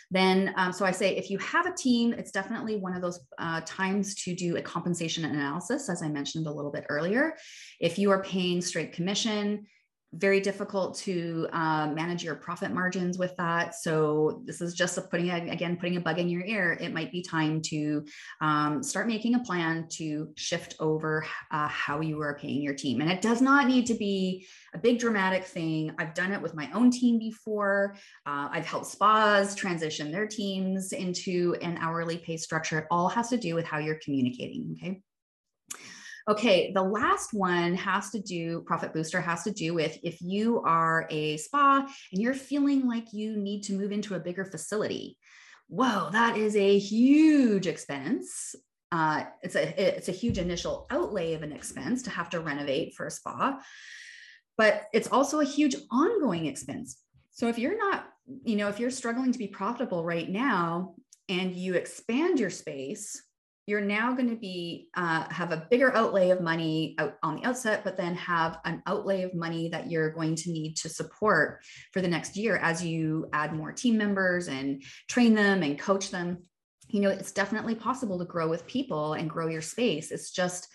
then 0.10 0.54
um, 0.58 0.72
so 0.72 0.86
i 0.86 0.92
say 0.92 1.16
if 1.16 1.30
you 1.30 1.38
have 1.38 1.66
a 1.66 1.74
team 1.76 2.14
it's 2.14 2.32
definitely 2.32 2.78
one 2.78 2.96
of 2.96 3.02
those 3.02 3.20
uh, 3.38 3.62
times 3.66 4.16
to 4.16 4.34
do 4.34 4.58
a 4.58 4.62
compensation 4.62 5.26
analysis 5.26 5.90
as 5.90 6.02
i 6.02 6.08
mentioned 6.08 6.48
a 6.48 6.52
little 6.52 6.72
bit 6.72 6.86
earlier. 6.90 7.36
If 7.80 8.00
you 8.00 8.10
are 8.12 8.24
paying 8.24 8.62
straight 8.62 8.94
commission 8.94 9.68
very 10.18 10.40
difficult 10.40 10.98
to 10.98 11.48
uh, 11.54 11.88
manage 11.88 12.24
your 12.24 12.36
profit 12.36 12.72
margins 12.72 13.18
with 13.18 13.36
that. 13.38 13.76
So 13.76 14.42
this 14.46 14.62
is 14.62 14.74
just 14.74 14.98
putting 15.10 15.30
again 15.30 15.78
putting 15.78 15.98
a 15.98 16.02
bug 16.02 16.20
in 16.20 16.30
your 16.30 16.44
ear. 16.44 16.78
It 16.80 16.94
might 16.94 17.12
be 17.12 17.22
time 17.22 17.62
to 17.64 18.06
um, 18.42 18.82
start 18.84 19.08
making 19.08 19.36
a 19.36 19.40
plan 19.40 19.88
to 19.92 20.30
shift 20.36 20.76
over 20.80 21.26
uh, 21.52 21.68
how 21.68 22.02
you 22.02 22.22
are 22.22 22.38
paying 22.38 22.62
your 22.62 22.74
team, 22.74 23.02
and 23.02 23.12
it 23.12 23.22
does 23.22 23.42
not 23.42 23.68
need 23.68 23.86
to 23.88 23.94
be 23.94 24.48
a 24.74 24.78
big 24.78 25.00
dramatic 25.00 25.44
thing. 25.44 25.92
I've 26.00 26.14
done 26.14 26.32
it 26.32 26.42
with 26.42 26.56
my 26.56 26.70
own 26.74 26.92
team 26.92 27.20
before. 27.20 27.96
Uh, 28.26 28.50
I've 28.52 28.66
helped 28.66 28.88
spas 28.88 29.56
transition 29.56 30.12
their 30.12 30.28
teams 30.28 30.94
into 30.94 31.56
an 31.62 31.78
hourly 31.80 32.18
pay 32.18 32.38
structure. 32.38 32.80
It 32.80 32.88
all 32.92 33.10
has 33.10 33.30
to 33.30 33.38
do 33.38 33.56
with 33.56 33.66
how 33.66 33.78
you're 33.78 34.00
communicating. 34.04 34.76
Okay. 34.78 35.02
Okay, 36.30 36.74
the 36.74 36.84
last 36.84 37.34
one 37.34 37.74
has 37.76 38.10
to 38.10 38.20
do, 38.20 38.62
Profit 38.66 38.94
Booster 38.94 39.22
has 39.22 39.44
to 39.44 39.52
do 39.52 39.74
with 39.74 39.98
if 40.04 40.22
you 40.22 40.62
are 40.62 41.08
a 41.10 41.38
spa 41.38 41.88
and 42.12 42.22
you're 42.22 42.34
feeling 42.34 42.86
like 42.86 43.14
you 43.14 43.38
need 43.38 43.64
to 43.64 43.78
move 43.78 43.94
into 43.94 44.16
a 44.16 44.20
bigger 44.20 44.44
facility. 44.44 45.18
Whoa, 45.70 46.10
that 46.12 46.36
is 46.36 46.58
a 46.58 46.78
huge 46.78 47.66
expense. 47.66 48.56
Uh, 48.92 49.24
it's 49.42 49.56
a 49.56 49.98
it's 49.98 50.10
a 50.10 50.14
huge 50.14 50.38
initial 50.38 50.86
outlay 50.90 51.34
of 51.34 51.44
an 51.44 51.54
expense 51.54 52.04
to 52.04 52.10
have 52.10 52.30
to 52.32 52.42
renovate 52.42 52.94
for 52.96 53.08
a 53.08 53.12
spa, 53.12 53.60
but 54.58 54.84
it's 54.94 55.10
also 55.10 55.40
a 55.40 55.46
huge 55.46 55.76
ongoing 55.92 56.46
expense. 56.46 57.02
So 57.32 57.48
if 57.48 57.58
you're 57.58 57.78
not, 57.78 58.06
you 58.44 58.58
know, 58.58 58.68
if 58.68 58.80
you're 58.80 58.92
struggling 58.92 59.32
to 59.32 59.40
be 59.40 59.48
profitable 59.48 60.04
right 60.04 60.30
now 60.30 60.96
and 61.30 61.56
you 61.56 61.76
expand 61.76 62.40
your 62.40 62.50
space 62.50 63.22
you're 63.68 63.82
now 63.82 64.14
going 64.14 64.30
to 64.30 64.36
be 64.36 64.88
uh, 64.96 65.26
have 65.30 65.52
a 65.52 65.68
bigger 65.70 65.96
outlay 65.96 66.30
of 66.30 66.42
money 66.42 66.96
out 66.98 67.18
on 67.22 67.36
the 67.36 67.44
outset 67.44 67.84
but 67.84 67.98
then 67.98 68.16
have 68.16 68.60
an 68.66 68.82
outlay 68.88 69.24
of 69.24 69.36
money 69.36 69.70
that 69.70 69.92
you're 69.92 70.10
going 70.10 70.36
to 70.36 70.52
need 70.52 70.76
to 70.78 70.90
support 70.90 71.62
for 71.92 72.02
the 72.02 72.08
next 72.08 72.38
year 72.38 72.58
as 72.58 72.84
you 72.84 73.28
add 73.34 73.54
more 73.54 73.74
team 73.74 73.98
members 73.98 74.48
and 74.48 74.82
train 75.08 75.36
them 75.36 75.62
and 75.62 75.78
coach 75.78 76.10
them. 76.10 76.40
You 76.88 77.02
know 77.02 77.10
it's 77.10 77.34
definitely 77.34 77.76
possible 77.76 78.18
to 78.18 78.26
grow 78.26 78.48
with 78.48 78.66
people 78.66 79.14
and 79.14 79.30
grow 79.30 79.48
your 79.48 79.62
space. 79.62 80.12
It's 80.12 80.32
just 80.32 80.70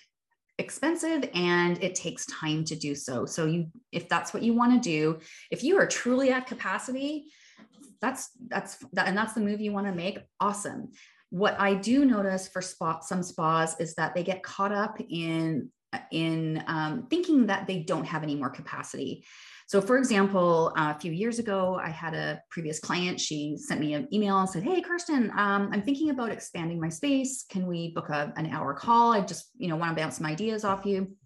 expensive 0.58 1.28
and 1.34 1.82
it 1.82 1.94
takes 1.94 2.26
time 2.26 2.62
to 2.66 2.76
do 2.76 2.94
so. 2.94 3.25
So 3.25 3.46
you 3.46 3.68
if 3.90 4.06
that's 4.11 4.34
what 4.34 4.42
you 4.42 4.52
want 4.52 4.75
to 4.75 4.88
do 4.88 5.18
if 5.50 5.64
you 5.64 5.78
are 5.78 5.87
truly 5.87 6.30
at 6.30 6.46
capacity 6.46 7.32
that's 8.02 8.30
that's 8.49 8.78
that, 8.92 9.06
and 9.06 9.16
that's 9.16 9.32
the 9.32 9.40
move 9.40 9.61
you 9.61 9.72
want 9.72 9.87
to 9.87 9.94
make 9.94 10.18
awesome 10.40 10.90
what 11.32 11.58
I 11.58 11.72
do 11.72 12.04
notice 12.04 12.46
for 12.46 12.60
spa, 12.60 13.00
some 13.00 13.22
spas 13.22 13.80
is 13.80 13.94
that 13.94 14.14
they 14.14 14.22
get 14.22 14.42
caught 14.42 14.70
up 14.70 14.98
in 15.08 15.70
in 16.10 16.62
um, 16.66 17.06
thinking 17.08 17.46
that 17.46 17.66
they 17.66 17.80
don't 17.80 18.04
have 18.04 18.22
any 18.22 18.34
more 18.34 18.50
capacity. 18.50 19.24
So, 19.66 19.80
for 19.80 19.96
example, 19.96 20.74
a 20.76 20.98
few 20.98 21.10
years 21.10 21.38
ago, 21.38 21.80
I 21.82 21.88
had 21.88 22.12
a 22.12 22.42
previous 22.50 22.80
client. 22.80 23.18
She 23.18 23.56
sent 23.56 23.80
me 23.80 23.94
an 23.94 24.08
email 24.12 24.38
and 24.40 24.48
said, 24.48 24.62
"Hey, 24.62 24.82
Kirsten, 24.82 25.30
um, 25.30 25.70
I'm 25.72 25.80
thinking 25.80 26.10
about 26.10 26.30
expanding 26.30 26.78
my 26.78 26.90
space. 26.90 27.46
Can 27.48 27.66
we 27.66 27.92
book 27.94 28.10
a, 28.10 28.34
an 28.36 28.50
hour 28.50 28.74
call? 28.74 29.14
I 29.14 29.22
just, 29.22 29.50
you 29.56 29.68
know, 29.68 29.76
want 29.76 29.96
to 29.96 30.02
bounce 30.02 30.18
some 30.18 30.26
ideas 30.26 30.66
off 30.66 30.84
you." 30.84 31.16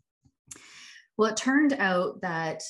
Well, 1.16 1.30
it 1.30 1.36
turned 1.36 1.72
out 1.72 2.20
that 2.20 2.62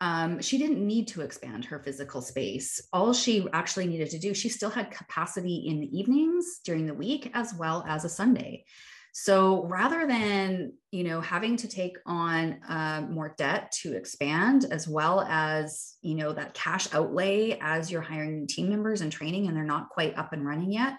um, 0.00 0.40
she 0.40 0.56
didn't 0.56 0.84
need 0.84 1.08
to 1.08 1.20
expand 1.20 1.64
her 1.66 1.78
physical 1.78 2.22
space. 2.22 2.80
All 2.92 3.12
she 3.12 3.46
actually 3.52 3.86
needed 3.86 4.10
to 4.10 4.18
do, 4.18 4.32
she 4.32 4.48
still 4.48 4.70
had 4.70 4.90
capacity 4.90 5.64
in 5.66 5.80
the 5.80 5.98
evenings 5.98 6.60
during 6.64 6.86
the 6.86 6.94
week 6.94 7.30
as 7.34 7.54
well 7.54 7.84
as 7.86 8.04
a 8.04 8.08
Sunday. 8.08 8.64
So 9.12 9.66
rather 9.66 10.06
than 10.06 10.72
you 10.92 11.04
know 11.04 11.20
having 11.20 11.56
to 11.58 11.68
take 11.68 11.96
on 12.06 12.60
uh, 12.68 13.06
more 13.10 13.34
debt 13.36 13.72
to 13.82 13.96
expand, 13.96 14.66
as 14.70 14.86
well 14.86 15.22
as 15.22 15.96
you 16.00 16.14
know 16.14 16.32
that 16.32 16.54
cash 16.54 16.92
outlay 16.94 17.58
as 17.60 17.90
you're 17.90 18.00
hiring 18.00 18.46
team 18.46 18.68
members 18.68 19.00
and 19.00 19.10
training, 19.10 19.48
and 19.48 19.56
they're 19.56 19.64
not 19.64 19.88
quite 19.88 20.16
up 20.16 20.32
and 20.32 20.46
running 20.46 20.72
yet, 20.72 20.94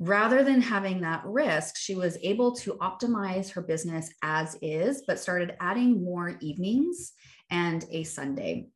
rather 0.00 0.42
than 0.42 0.60
having 0.60 1.00
that 1.02 1.22
risk, 1.24 1.76
she 1.76 1.94
was 1.94 2.18
able 2.22 2.56
to 2.56 2.74
optimize 2.74 3.52
her 3.52 3.62
business 3.62 4.12
as 4.22 4.56
is, 4.60 5.04
but 5.06 5.20
started 5.20 5.56
adding 5.60 6.02
more 6.02 6.36
evenings 6.40 7.12
and 7.50 7.84
a 7.90 8.04
Sunday. 8.04 8.68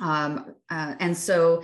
Um, 0.00 0.54
uh, 0.70 0.94
and 1.00 1.16
so 1.16 1.62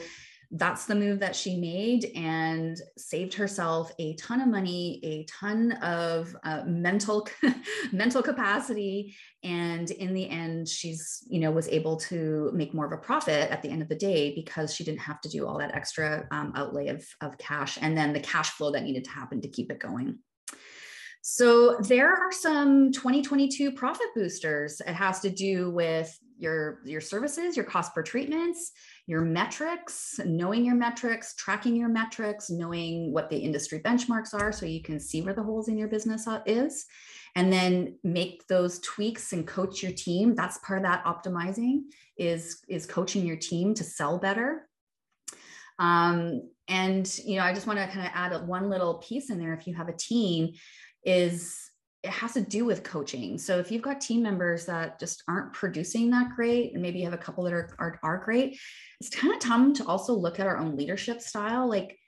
that's 0.53 0.87
the 0.87 0.95
move 0.95 1.21
that 1.21 1.37
she 1.37 1.57
made 1.57 2.11
and 2.17 2.77
saved 2.99 3.35
herself 3.35 3.93
a 4.01 4.15
ton 4.17 4.41
of 4.41 4.49
money 4.49 5.01
a 5.05 5.25
ton 5.25 5.73
of 5.83 6.35
uh, 6.43 6.63
mental 6.67 7.29
mental 7.93 8.21
capacity 8.21 9.15
and 9.45 9.93
in 9.93 10.13
the 10.13 10.29
end 10.29 10.69
she's 10.69 11.25
you 11.29 11.39
know 11.39 11.53
was 11.53 11.69
able 11.69 11.97
to 11.97 12.51
make 12.53 12.75
more 12.75 12.85
of 12.85 12.93
a 12.93 12.97
profit 12.97 13.49
at 13.51 13.63
the 13.63 13.69
end 13.69 13.81
of 13.81 13.89
the 13.89 13.95
day 13.95 14.35
because 14.35 14.75
she 14.75 14.83
didn't 14.83 14.99
have 14.99 15.21
to 15.21 15.29
do 15.29 15.47
all 15.47 15.59
that 15.59 15.75
extra 15.75 16.27
um, 16.33 16.53
outlay 16.57 16.89
of, 16.89 17.07
of 17.21 17.39
cash 17.39 17.79
and 17.81 17.97
then 17.97 18.13
the 18.13 18.21
cash 18.21 18.51
flow 18.51 18.73
that 18.73 18.83
needed 18.83 19.05
to 19.05 19.11
happen 19.11 19.41
to 19.41 19.49
keep 19.49 19.71
it 19.71 19.79
going 19.79 20.19
so 21.23 21.77
there 21.81 22.13
are 22.13 22.33
some 22.33 22.93
2022 22.93 23.73
profit 23.73 24.07
boosters. 24.15 24.81
It 24.81 24.95
has 24.95 25.21
to 25.21 25.31
do 25.31 25.71
with 25.71 26.17
your 26.39 26.81
your 26.87 27.03
services, 27.03 27.57
your 27.57 27.67
cost 27.67 27.95
per 27.95 28.03
treatments, 28.03 28.73
your 29.07 29.21
metrics, 29.21 30.19
knowing 30.25 30.65
your 30.65 30.75
metrics, 30.75 31.35
tracking 31.35 31.77
your 31.77 31.91
metrics, 31.91 32.49
knowing 32.49 33.13
what 33.13 33.29
the 33.29 33.37
industry 33.37 33.81
benchmarks 33.81 34.33
are 34.33 34.51
so 34.51 34.65
you 34.65 34.83
can 34.83 34.99
see 34.99 35.21
where 35.21 35.35
the 35.35 35.43
holes 35.43 35.69
in 35.69 35.77
your 35.77 35.89
business 35.89 36.27
is, 36.47 36.87
and 37.37 37.53
then 37.53 37.99
make 38.03 38.47
those 38.49 38.81
tweaks 38.81 39.33
and 39.33 39.47
coach 39.47 39.83
your 39.83 39.93
team. 39.93 40.35
That's 40.35 40.59
part 40.59 40.79
of 40.79 40.85
that 40.85 41.05
optimizing 41.05 41.83
is, 42.17 42.61
is 42.69 42.87
coaching 42.87 43.27
your 43.27 43.37
team 43.37 43.75
to 43.75 43.85
sell 43.85 44.19
better. 44.19 44.69
Um, 45.79 46.51
and 46.69 47.19
you 47.25 47.37
know, 47.37 47.45
I 47.45 47.55
just 47.55 47.67
want 47.67 47.79
to 47.79 47.87
kind 47.87 48.07
of 48.07 48.13
add 48.15 48.47
one 48.47 48.69
little 48.69 48.95
piece 48.99 49.31
in 49.31 49.39
there. 49.39 49.55
If 49.55 49.67
you 49.67 49.75
have 49.75 49.89
a 49.89 49.97
team, 49.97 50.53
is 51.05 51.71
it 52.03 52.11
has 52.11 52.33
to 52.33 52.41
do 52.41 52.65
with 52.65 52.83
coaching. 52.83 53.37
So 53.37 53.59
if 53.59 53.71
you've 53.71 53.83
got 53.83 54.01
team 54.01 54.23
members 54.23 54.65
that 54.67 54.99
just 54.99 55.23
aren't 55.29 55.53
producing 55.53 56.11
that 56.11 56.35
great, 56.35 56.73
and 56.73 56.81
maybe 56.81 56.99
you 56.99 57.05
have 57.05 57.15
a 57.15 57.19
couple 57.19 57.45
that 57.45 57.53
are, 57.53 57.71
are, 57.79 58.01
are 58.03 58.25
great, 58.25 58.59
it's 59.01 59.11
kind 59.11 59.35
of 59.35 59.41
time 59.41 59.75
to 59.75 59.87
also 59.87 60.15
look 60.15 60.41
at 60.41 60.47
our 60.47 60.57
own 60.57 60.77
leadership 60.77 61.21
style. 61.21 61.69
Like, 61.69 61.99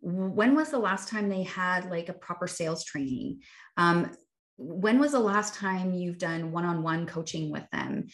when 0.00 0.54
was 0.54 0.70
the 0.70 0.78
last 0.78 1.08
time 1.08 1.28
they 1.28 1.42
had 1.42 1.90
like 1.90 2.08
a 2.08 2.14
proper 2.14 2.46
sales 2.46 2.84
training? 2.84 3.40
Um, 3.76 4.12
when 4.56 4.98
was 4.98 5.12
the 5.12 5.18
last 5.18 5.54
time 5.54 5.92
you've 5.92 6.18
done 6.18 6.52
one-on-one 6.52 7.06
coaching 7.06 7.50
with 7.50 7.64
them 7.72 8.06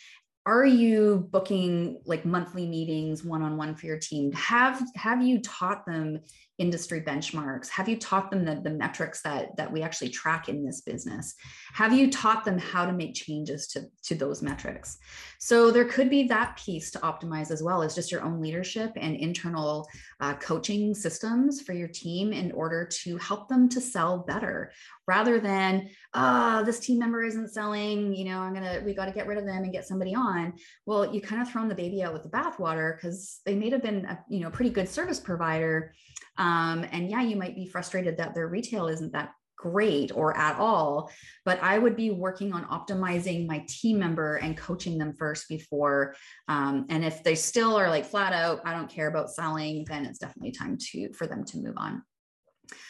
are 0.46 0.64
you 0.64 1.28
booking 1.30 2.00
like 2.06 2.24
monthly 2.24 2.66
meetings 2.66 3.22
one-on-one 3.22 3.74
for 3.74 3.86
your 3.86 3.98
team 3.98 4.32
have 4.32 4.82
have 4.94 5.22
you 5.22 5.40
taught 5.42 5.84
them 5.84 6.18
industry 6.60 7.00
benchmarks? 7.00 7.70
Have 7.70 7.88
you 7.88 7.96
taught 7.96 8.30
them 8.30 8.44
the, 8.44 8.56
the 8.56 8.70
metrics 8.70 9.22
that 9.22 9.56
that 9.56 9.72
we 9.72 9.82
actually 9.82 10.10
track 10.10 10.48
in 10.48 10.64
this 10.64 10.82
business? 10.82 11.34
Have 11.72 11.92
you 11.92 12.10
taught 12.10 12.44
them 12.44 12.58
how 12.58 12.84
to 12.84 12.92
make 12.92 13.14
changes 13.14 13.66
to 13.68 13.86
to 14.04 14.14
those 14.14 14.42
metrics? 14.42 14.98
So 15.38 15.70
there 15.70 15.86
could 15.86 16.10
be 16.10 16.24
that 16.24 16.58
piece 16.58 16.90
to 16.90 16.98
optimize 16.98 17.50
as 17.50 17.62
well 17.62 17.82
as 17.82 17.94
just 17.94 18.12
your 18.12 18.22
own 18.22 18.42
leadership 18.42 18.92
and 18.96 19.16
internal 19.16 19.88
uh, 20.20 20.34
coaching 20.34 20.94
systems 20.94 21.62
for 21.62 21.72
your 21.72 21.88
team 21.88 22.34
in 22.34 22.52
order 22.52 22.86
to 23.02 23.16
help 23.16 23.48
them 23.48 23.68
to 23.70 23.80
sell 23.80 24.18
better 24.18 24.70
rather 25.06 25.40
than 25.40 25.88
ah 26.14 26.60
oh, 26.60 26.64
this 26.64 26.78
team 26.78 26.98
member 26.98 27.24
isn't 27.24 27.48
selling 27.48 28.14
you 28.14 28.24
know 28.24 28.38
i'm 28.40 28.54
gonna 28.54 28.80
we 28.84 28.94
got 28.94 29.06
to 29.06 29.12
get 29.12 29.26
rid 29.26 29.38
of 29.38 29.46
them 29.46 29.64
and 29.64 29.72
get 29.72 29.86
somebody 29.86 30.14
on. 30.14 30.52
Well 30.86 31.12
you 31.12 31.20
kind 31.20 31.40
of 31.40 31.48
thrown 31.48 31.68
the 31.68 31.74
baby 31.74 32.02
out 32.02 32.12
with 32.12 32.22
the 32.22 32.28
bathwater 32.28 32.96
because 32.96 33.40
they 33.46 33.54
may 33.54 33.70
have 33.70 33.82
been 33.82 34.04
a 34.04 34.18
you 34.28 34.40
know 34.40 34.50
pretty 34.50 34.70
good 34.70 34.88
service 34.88 35.18
provider 35.18 35.94
um, 36.38 36.84
and 36.92 37.10
yeah, 37.10 37.22
you 37.22 37.36
might 37.36 37.54
be 37.54 37.66
frustrated 37.66 38.16
that 38.18 38.34
their 38.34 38.48
retail 38.48 38.88
isn't 38.88 39.12
that 39.12 39.32
great 39.60 40.10
or 40.14 40.34
at 40.38 40.58
all 40.58 41.10
but 41.44 41.62
i 41.62 41.78
would 41.78 41.94
be 41.94 42.10
working 42.10 42.50
on 42.54 42.64
optimizing 42.64 43.46
my 43.46 43.62
team 43.68 43.98
member 43.98 44.36
and 44.36 44.56
coaching 44.56 44.96
them 44.96 45.12
first 45.12 45.50
before 45.50 46.14
um, 46.48 46.86
and 46.88 47.04
if 47.04 47.22
they 47.22 47.34
still 47.34 47.76
are 47.76 47.90
like 47.90 48.06
flat 48.06 48.32
out 48.32 48.62
i 48.64 48.72
don't 48.72 48.88
care 48.88 49.08
about 49.08 49.30
selling 49.30 49.84
then 49.86 50.06
it's 50.06 50.18
definitely 50.18 50.50
time 50.50 50.78
to 50.80 51.12
for 51.12 51.26
them 51.26 51.44
to 51.44 51.58
move 51.58 51.74
on 51.76 52.02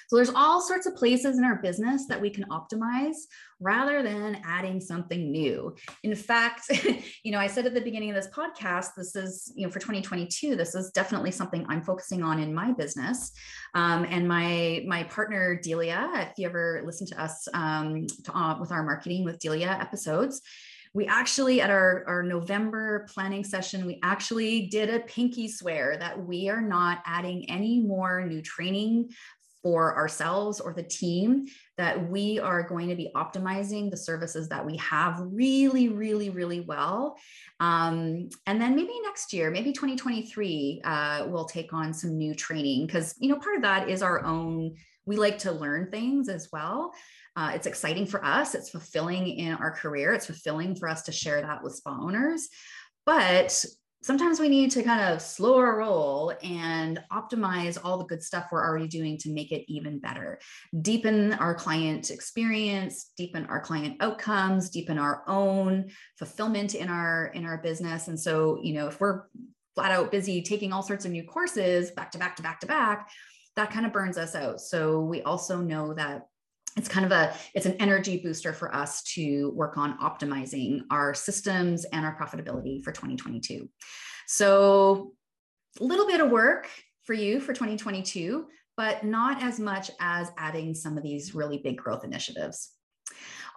so 0.09 0.17
there's 0.17 0.31
all 0.31 0.61
sorts 0.61 0.87
of 0.87 0.97
places 0.97 1.39
in 1.39 1.45
our 1.45 1.57
business 1.57 2.07
that 2.07 2.21
we 2.21 2.31
can 2.31 2.45
optimize 2.51 3.17
rather 3.61 4.03
than 4.03 4.41
adding 4.45 4.81
something 4.81 5.31
new. 5.31 5.75
In 6.03 6.15
fact, 6.15 6.63
you 7.23 7.31
know, 7.31 7.39
I 7.39 7.47
said 7.47 7.67
at 7.67 7.75
the 7.75 7.81
beginning 7.81 8.11
of 8.11 8.17
this 8.17 8.29
podcast, 8.29 8.89
this 8.97 9.15
is, 9.15 9.53
you 9.55 9.67
know, 9.67 9.71
for 9.71 9.79
2022, 9.79 10.57
this 10.57 10.75
is 10.75 10.91
definitely 10.91 11.31
something 11.31 11.65
I'm 11.69 11.83
focusing 11.83 12.23
on 12.23 12.41
in 12.41 12.55
my 12.55 12.73
business. 12.73 13.33
Um, 13.75 14.05
and 14.09 14.27
my 14.27 14.83
my 14.87 15.05
partner 15.05 15.61
Delia, 15.63 16.11
if 16.31 16.39
you 16.39 16.49
ever 16.49 16.83
listen 16.85 17.07
to 17.09 17.23
us 17.23 17.47
um, 17.55 18.07
to, 18.25 18.37
uh, 18.37 18.59
with 18.59 18.73
our 18.73 18.83
marketing 18.83 19.25
with 19.25 19.39
Delia 19.39 19.79
episodes, 19.81 20.41
we 20.93 21.07
actually 21.07 21.61
at 21.61 21.71
our, 21.71 22.05
our 22.09 22.23
november 22.23 23.07
planning 23.15 23.45
session 23.45 23.87
we 23.87 24.01
actually 24.03 24.67
did 24.67 24.91
a 24.91 25.01
pinky 25.01 25.47
swear 25.47 25.97
that 25.97 26.27
we 26.27 26.49
are 26.49 26.61
not 26.61 27.01
adding 27.07 27.49
any 27.49 27.81
more 27.81 28.27
new 28.27 28.43
training 28.43 29.09
for 29.63 29.97
ourselves 29.97 30.61
or 30.61 30.73
the 30.73 30.83
team 30.83 31.47
that 31.77 32.11
we 32.11 32.39
are 32.39 32.63
going 32.63 32.89
to 32.89 32.95
be 32.95 33.11
optimizing 33.15 33.91
the 33.91 33.97
services 33.97 34.49
that 34.49 34.65
we 34.65 34.77
have 34.79 35.21
really, 35.21 35.89
really, 35.89 36.31
really 36.31 36.61
well. 36.61 37.17
Um, 37.59 38.29
and 38.47 38.61
then 38.61 38.77
maybe 38.77 38.93
next 39.03 39.33
year, 39.33 39.51
maybe 39.51 39.73
2023, 39.73 40.83
uh, 40.85 41.27
we'll 41.29 41.45
take 41.45 41.73
on 41.73 41.93
some 41.93 42.17
new 42.17 42.35
training 42.35 42.87
because, 42.87 43.15
you 43.19 43.29
know, 43.29 43.39
part 43.39 43.57
of 43.57 43.63
that 43.63 43.89
is 43.89 44.03
our 44.03 44.25
own, 44.25 44.75
we 45.05 45.17
like 45.17 45.39
to 45.39 45.53
learn 45.53 45.91
things 45.91 46.29
as 46.29 46.49
well. 46.53 46.93
Uh, 47.37 47.53
it's 47.55 47.67
exciting 47.67 48.07
for 48.07 48.25
us, 48.25 48.55
it's 48.55 48.71
fulfilling 48.71 49.27
in 49.27 49.55
our 49.55 49.71
career, 49.71 50.13
it's 50.13 50.27
fulfilling 50.27 50.75
for 50.75 50.89
us 50.89 51.03
to 51.03 51.13
share 51.13 51.41
that 51.41 51.63
with 51.63 51.75
spa 51.75 51.97
owners. 52.01 52.49
But 53.07 53.65
sometimes 54.03 54.41
we 54.41 54.49
need 54.49 54.71
to 54.71 54.83
kind 54.83 55.13
of 55.13 55.21
slow 55.21 55.59
our 55.59 55.79
roll 55.79 56.33
and 56.43 57.03
optimize 57.13 57.79
all 57.83 57.99
the 57.99 58.05
good 58.05 58.23
stuff 58.23 58.49
we're 58.51 58.65
already 58.65 58.89
doing 58.89 59.19
to 59.19 59.31
make 59.31 59.53
it 59.53 59.65
even 59.69 59.99
better. 59.99 60.39
Deepen 60.81 61.35
our 61.35 61.55
client 61.55 62.11
experience 62.11 63.13
deepen 63.17 63.47
our 63.47 63.61
client 63.61 63.97
outcomes 64.01 64.71
deepen 64.71 64.99
our 64.99 65.23
own 65.27 65.91
fulfillment 66.19 66.75
in 66.75 66.89
our 66.89 67.27
in 67.35 67.45
our 67.45 67.59
business. 67.59 68.09
And 68.09 68.19
so 68.19 68.59
you 68.63 68.75
know 68.75 68.89
if 68.89 69.01
we're 69.01 69.25
flat 69.75 69.93
out 69.93 70.11
busy 70.11 70.43
taking 70.43 70.73
all 70.73 70.83
sorts 70.83 71.05
of 71.05 71.13
new 71.13 71.25
courses 71.25 71.91
back 71.91 72.11
to 72.13 72.19
back 72.19 72.37
to 72.37 72.43
back 72.43 72.61
to 72.61 72.67
back 72.67 73.11
that 73.57 73.71
kind 73.71 73.85
of 73.85 73.93
burns 73.93 74.17
us 74.17 74.35
out. 74.35 74.61
So 74.61 75.01
we 75.01 75.23
also 75.23 75.59
know 75.59 75.93
that 75.95 76.27
it's 76.77 76.89
kind 76.89 77.05
of 77.05 77.13
a 77.13 77.35
it's 77.55 77.67
an 77.67 77.77
energy 77.81 78.19
booster 78.19 78.53
for 78.53 78.75
us 78.75 79.03
to 79.03 79.51
work 79.51 79.77
on 79.77 79.99
optimizing 79.99 80.83
our 80.91 81.15
systems 81.15 81.85
and 81.87 82.05
our 82.05 82.17
profitability 82.17 82.83
for 82.83 82.93
2022 82.93 83.69
so 84.27 85.13
a 85.81 85.85
little 85.85 86.07
bit 86.07 86.21
of 86.21 86.31
work 86.31 86.69
for 87.05 87.15
you 87.15 87.41
for 87.41 87.53
2022 87.53 88.47
but 88.77 89.05
not 89.05 89.43
as 89.43 89.59
much 89.61 89.91
as 90.01 90.31
adding 90.39 90.75
some 90.75 90.97
of 90.97 91.03
these 91.03 91.35
really 91.35 91.59
big 91.59 91.77
growth 91.77 92.05
initiatives 92.05 92.71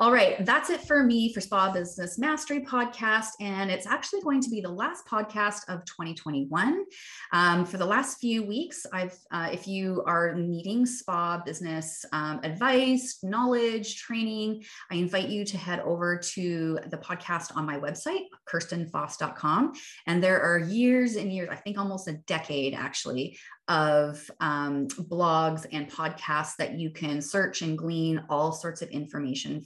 all 0.03 0.11
right, 0.11 0.45
that's 0.45 0.69
it 0.69 0.81
for 0.81 1.01
me 1.01 1.33
for 1.33 1.39
Spa 1.39 1.71
Business 1.71 2.19
Mastery 2.19 2.59
podcast. 2.59 3.29
And 3.39 3.71
it's 3.71 3.87
actually 3.87 4.19
going 4.19 4.41
to 4.41 4.49
be 4.49 4.59
the 4.59 4.67
last 4.67 5.07
podcast 5.07 5.61
of 5.69 5.85
2021. 5.85 6.83
Um, 7.31 7.63
for 7.63 7.77
the 7.77 7.85
last 7.85 8.19
few 8.19 8.43
weeks, 8.45 8.85
I've, 8.91 9.17
uh, 9.31 9.47
if 9.53 9.65
you 9.65 10.03
are 10.05 10.35
needing 10.35 10.85
spa 10.85 11.41
business 11.45 12.03
um, 12.11 12.41
advice, 12.43 13.19
knowledge, 13.23 13.95
training, 13.95 14.65
I 14.91 14.95
invite 14.95 15.29
you 15.29 15.45
to 15.45 15.57
head 15.57 15.79
over 15.79 16.17
to 16.17 16.79
the 16.87 16.97
podcast 16.97 17.55
on 17.55 17.65
my 17.65 17.79
website, 17.79 18.25
kirstenfoss.com. 18.53 19.71
And 20.05 20.21
there 20.21 20.41
are 20.41 20.59
years 20.59 21.15
and 21.15 21.31
years, 21.31 21.47
I 21.49 21.55
think 21.55 21.77
almost 21.77 22.09
a 22.09 22.17
decade 22.27 22.73
actually, 22.73 23.37
of 23.69 24.29
um, 24.41 24.87
blogs 24.87 25.65
and 25.71 25.89
podcasts 25.89 26.57
that 26.57 26.77
you 26.77 26.89
can 26.89 27.21
search 27.21 27.61
and 27.61 27.77
glean 27.77 28.21
all 28.29 28.51
sorts 28.51 28.81
of 28.81 28.89
information 28.89 29.65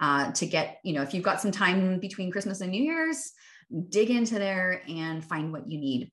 uh, 0.00 0.32
to 0.32 0.46
get, 0.46 0.78
you 0.84 0.92
know, 0.92 1.02
if 1.02 1.14
you've 1.14 1.24
got 1.24 1.40
some 1.40 1.50
time 1.50 1.98
between 1.98 2.30
Christmas 2.30 2.60
and 2.60 2.70
New 2.70 2.82
Year's, 2.82 3.32
dig 3.88 4.10
into 4.10 4.38
there 4.38 4.82
and 4.88 5.24
find 5.24 5.52
what 5.52 5.70
you 5.70 5.78
need. 5.78 6.10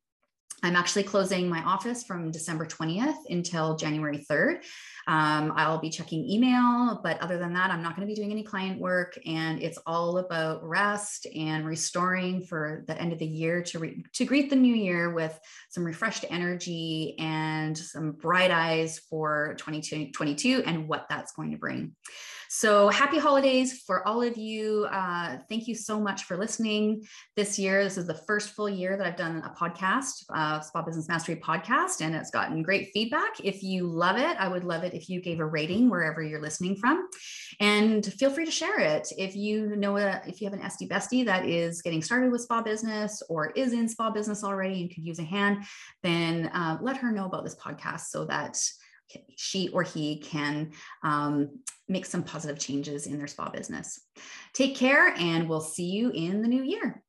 I'm 0.61 0.75
actually 0.75 1.03
closing 1.03 1.47
my 1.47 1.63
office 1.63 2.03
from 2.03 2.31
December 2.31 2.65
20th 2.65 3.17
until 3.29 3.75
January 3.75 4.25
3rd. 4.29 4.63
Um, 5.07 5.53
I'll 5.55 5.79
be 5.79 5.89
checking 5.89 6.29
email, 6.29 6.99
but 7.01 7.19
other 7.21 7.37
than 7.37 7.53
that, 7.53 7.71
I'm 7.71 7.81
not 7.81 7.95
going 7.95 8.07
to 8.07 8.11
be 8.11 8.15
doing 8.15 8.31
any 8.31 8.43
client 8.43 8.79
work. 8.79 9.17
And 9.25 9.61
it's 9.61 9.79
all 9.85 10.17
about 10.17 10.63
rest 10.63 11.27
and 11.33 11.65
restoring 11.65 12.43
for 12.43 12.83
the 12.87 12.99
end 12.99 13.13
of 13.13 13.19
the 13.19 13.25
year 13.25 13.63
to, 13.63 13.79
re- 13.79 14.03
to 14.13 14.25
greet 14.25 14.49
the 14.49 14.55
new 14.55 14.75
year 14.75 15.13
with 15.13 15.37
some 15.69 15.83
refreshed 15.83 16.25
energy 16.29 17.15
and 17.17 17.77
some 17.77 18.11
bright 18.11 18.51
eyes 18.51 18.99
for 19.09 19.55
2022 19.57 20.63
and 20.65 20.87
what 20.87 21.07
that's 21.09 21.31
going 21.31 21.51
to 21.51 21.57
bring. 21.57 21.95
So 22.51 22.89
happy 22.89 23.19
holidays 23.19 23.83
for 23.85 24.07
all 24.07 24.23
of 24.23 24.35
you. 24.35 24.87
Uh, 24.91 25.37
thank 25.49 25.67
you 25.67 25.75
so 25.75 25.99
much 25.99 26.23
for 26.23 26.35
listening 26.35 27.03
this 27.35 27.59
year. 27.59 27.83
This 27.83 27.95
is 27.95 28.07
the 28.07 28.15
first 28.15 28.49
full 28.49 28.67
year 28.67 28.97
that 28.97 29.05
I've 29.05 29.15
done 29.15 29.43
a 29.45 29.51
podcast, 29.51 30.23
Spa 30.61 30.81
Business 30.81 31.07
Mastery 31.07 31.35
podcast, 31.35 32.01
and 32.01 32.15
it's 32.15 32.31
gotten 32.31 32.63
great 32.63 32.89
feedback. 32.93 33.39
If 33.43 33.61
you 33.61 33.85
love 33.85 34.17
it, 34.17 34.35
I 34.39 34.47
would 34.47 34.63
love 34.63 34.83
it 34.83 34.93
if 34.93 35.09
you 35.09 35.21
gave 35.21 35.39
a 35.39 35.45
rating 35.45 35.89
wherever 35.89 36.21
you're 36.21 36.41
listening 36.41 36.75
from. 36.75 37.07
And 37.59 38.05
feel 38.05 38.31
free 38.31 38.45
to 38.45 38.51
share 38.51 38.79
it. 38.79 39.07
If 39.17 39.35
you 39.35 39.75
know, 39.75 39.97
a, 39.97 40.21
if 40.25 40.41
you 40.41 40.49
have 40.49 40.57
an 40.57 40.65
esty 40.65 40.87
bestie 40.87 41.25
that 41.25 41.45
is 41.45 41.81
getting 41.81 42.01
started 42.01 42.31
with 42.31 42.41
spa 42.41 42.61
business 42.61 43.21
or 43.29 43.51
is 43.51 43.73
in 43.73 43.87
spa 43.87 44.09
business 44.09 44.43
already 44.43 44.81
and 44.81 44.93
could 44.93 45.05
use 45.05 45.19
a 45.19 45.23
hand, 45.23 45.63
then 46.03 46.47
uh, 46.47 46.77
let 46.81 46.97
her 46.97 47.11
know 47.11 47.25
about 47.25 47.43
this 47.43 47.55
podcast 47.55 48.05
so 48.07 48.25
that 48.25 48.57
she 49.37 49.69
or 49.69 49.83
he 49.83 50.19
can 50.19 50.71
um, 51.03 51.59
make 51.87 52.05
some 52.05 52.23
positive 52.23 52.59
changes 52.59 53.07
in 53.07 53.17
their 53.17 53.27
spa 53.27 53.49
business. 53.49 53.99
Take 54.53 54.75
care, 54.75 55.13
and 55.17 55.49
we'll 55.49 55.61
see 55.61 55.89
you 55.89 56.11
in 56.11 56.41
the 56.41 56.47
new 56.47 56.63
year. 56.63 57.03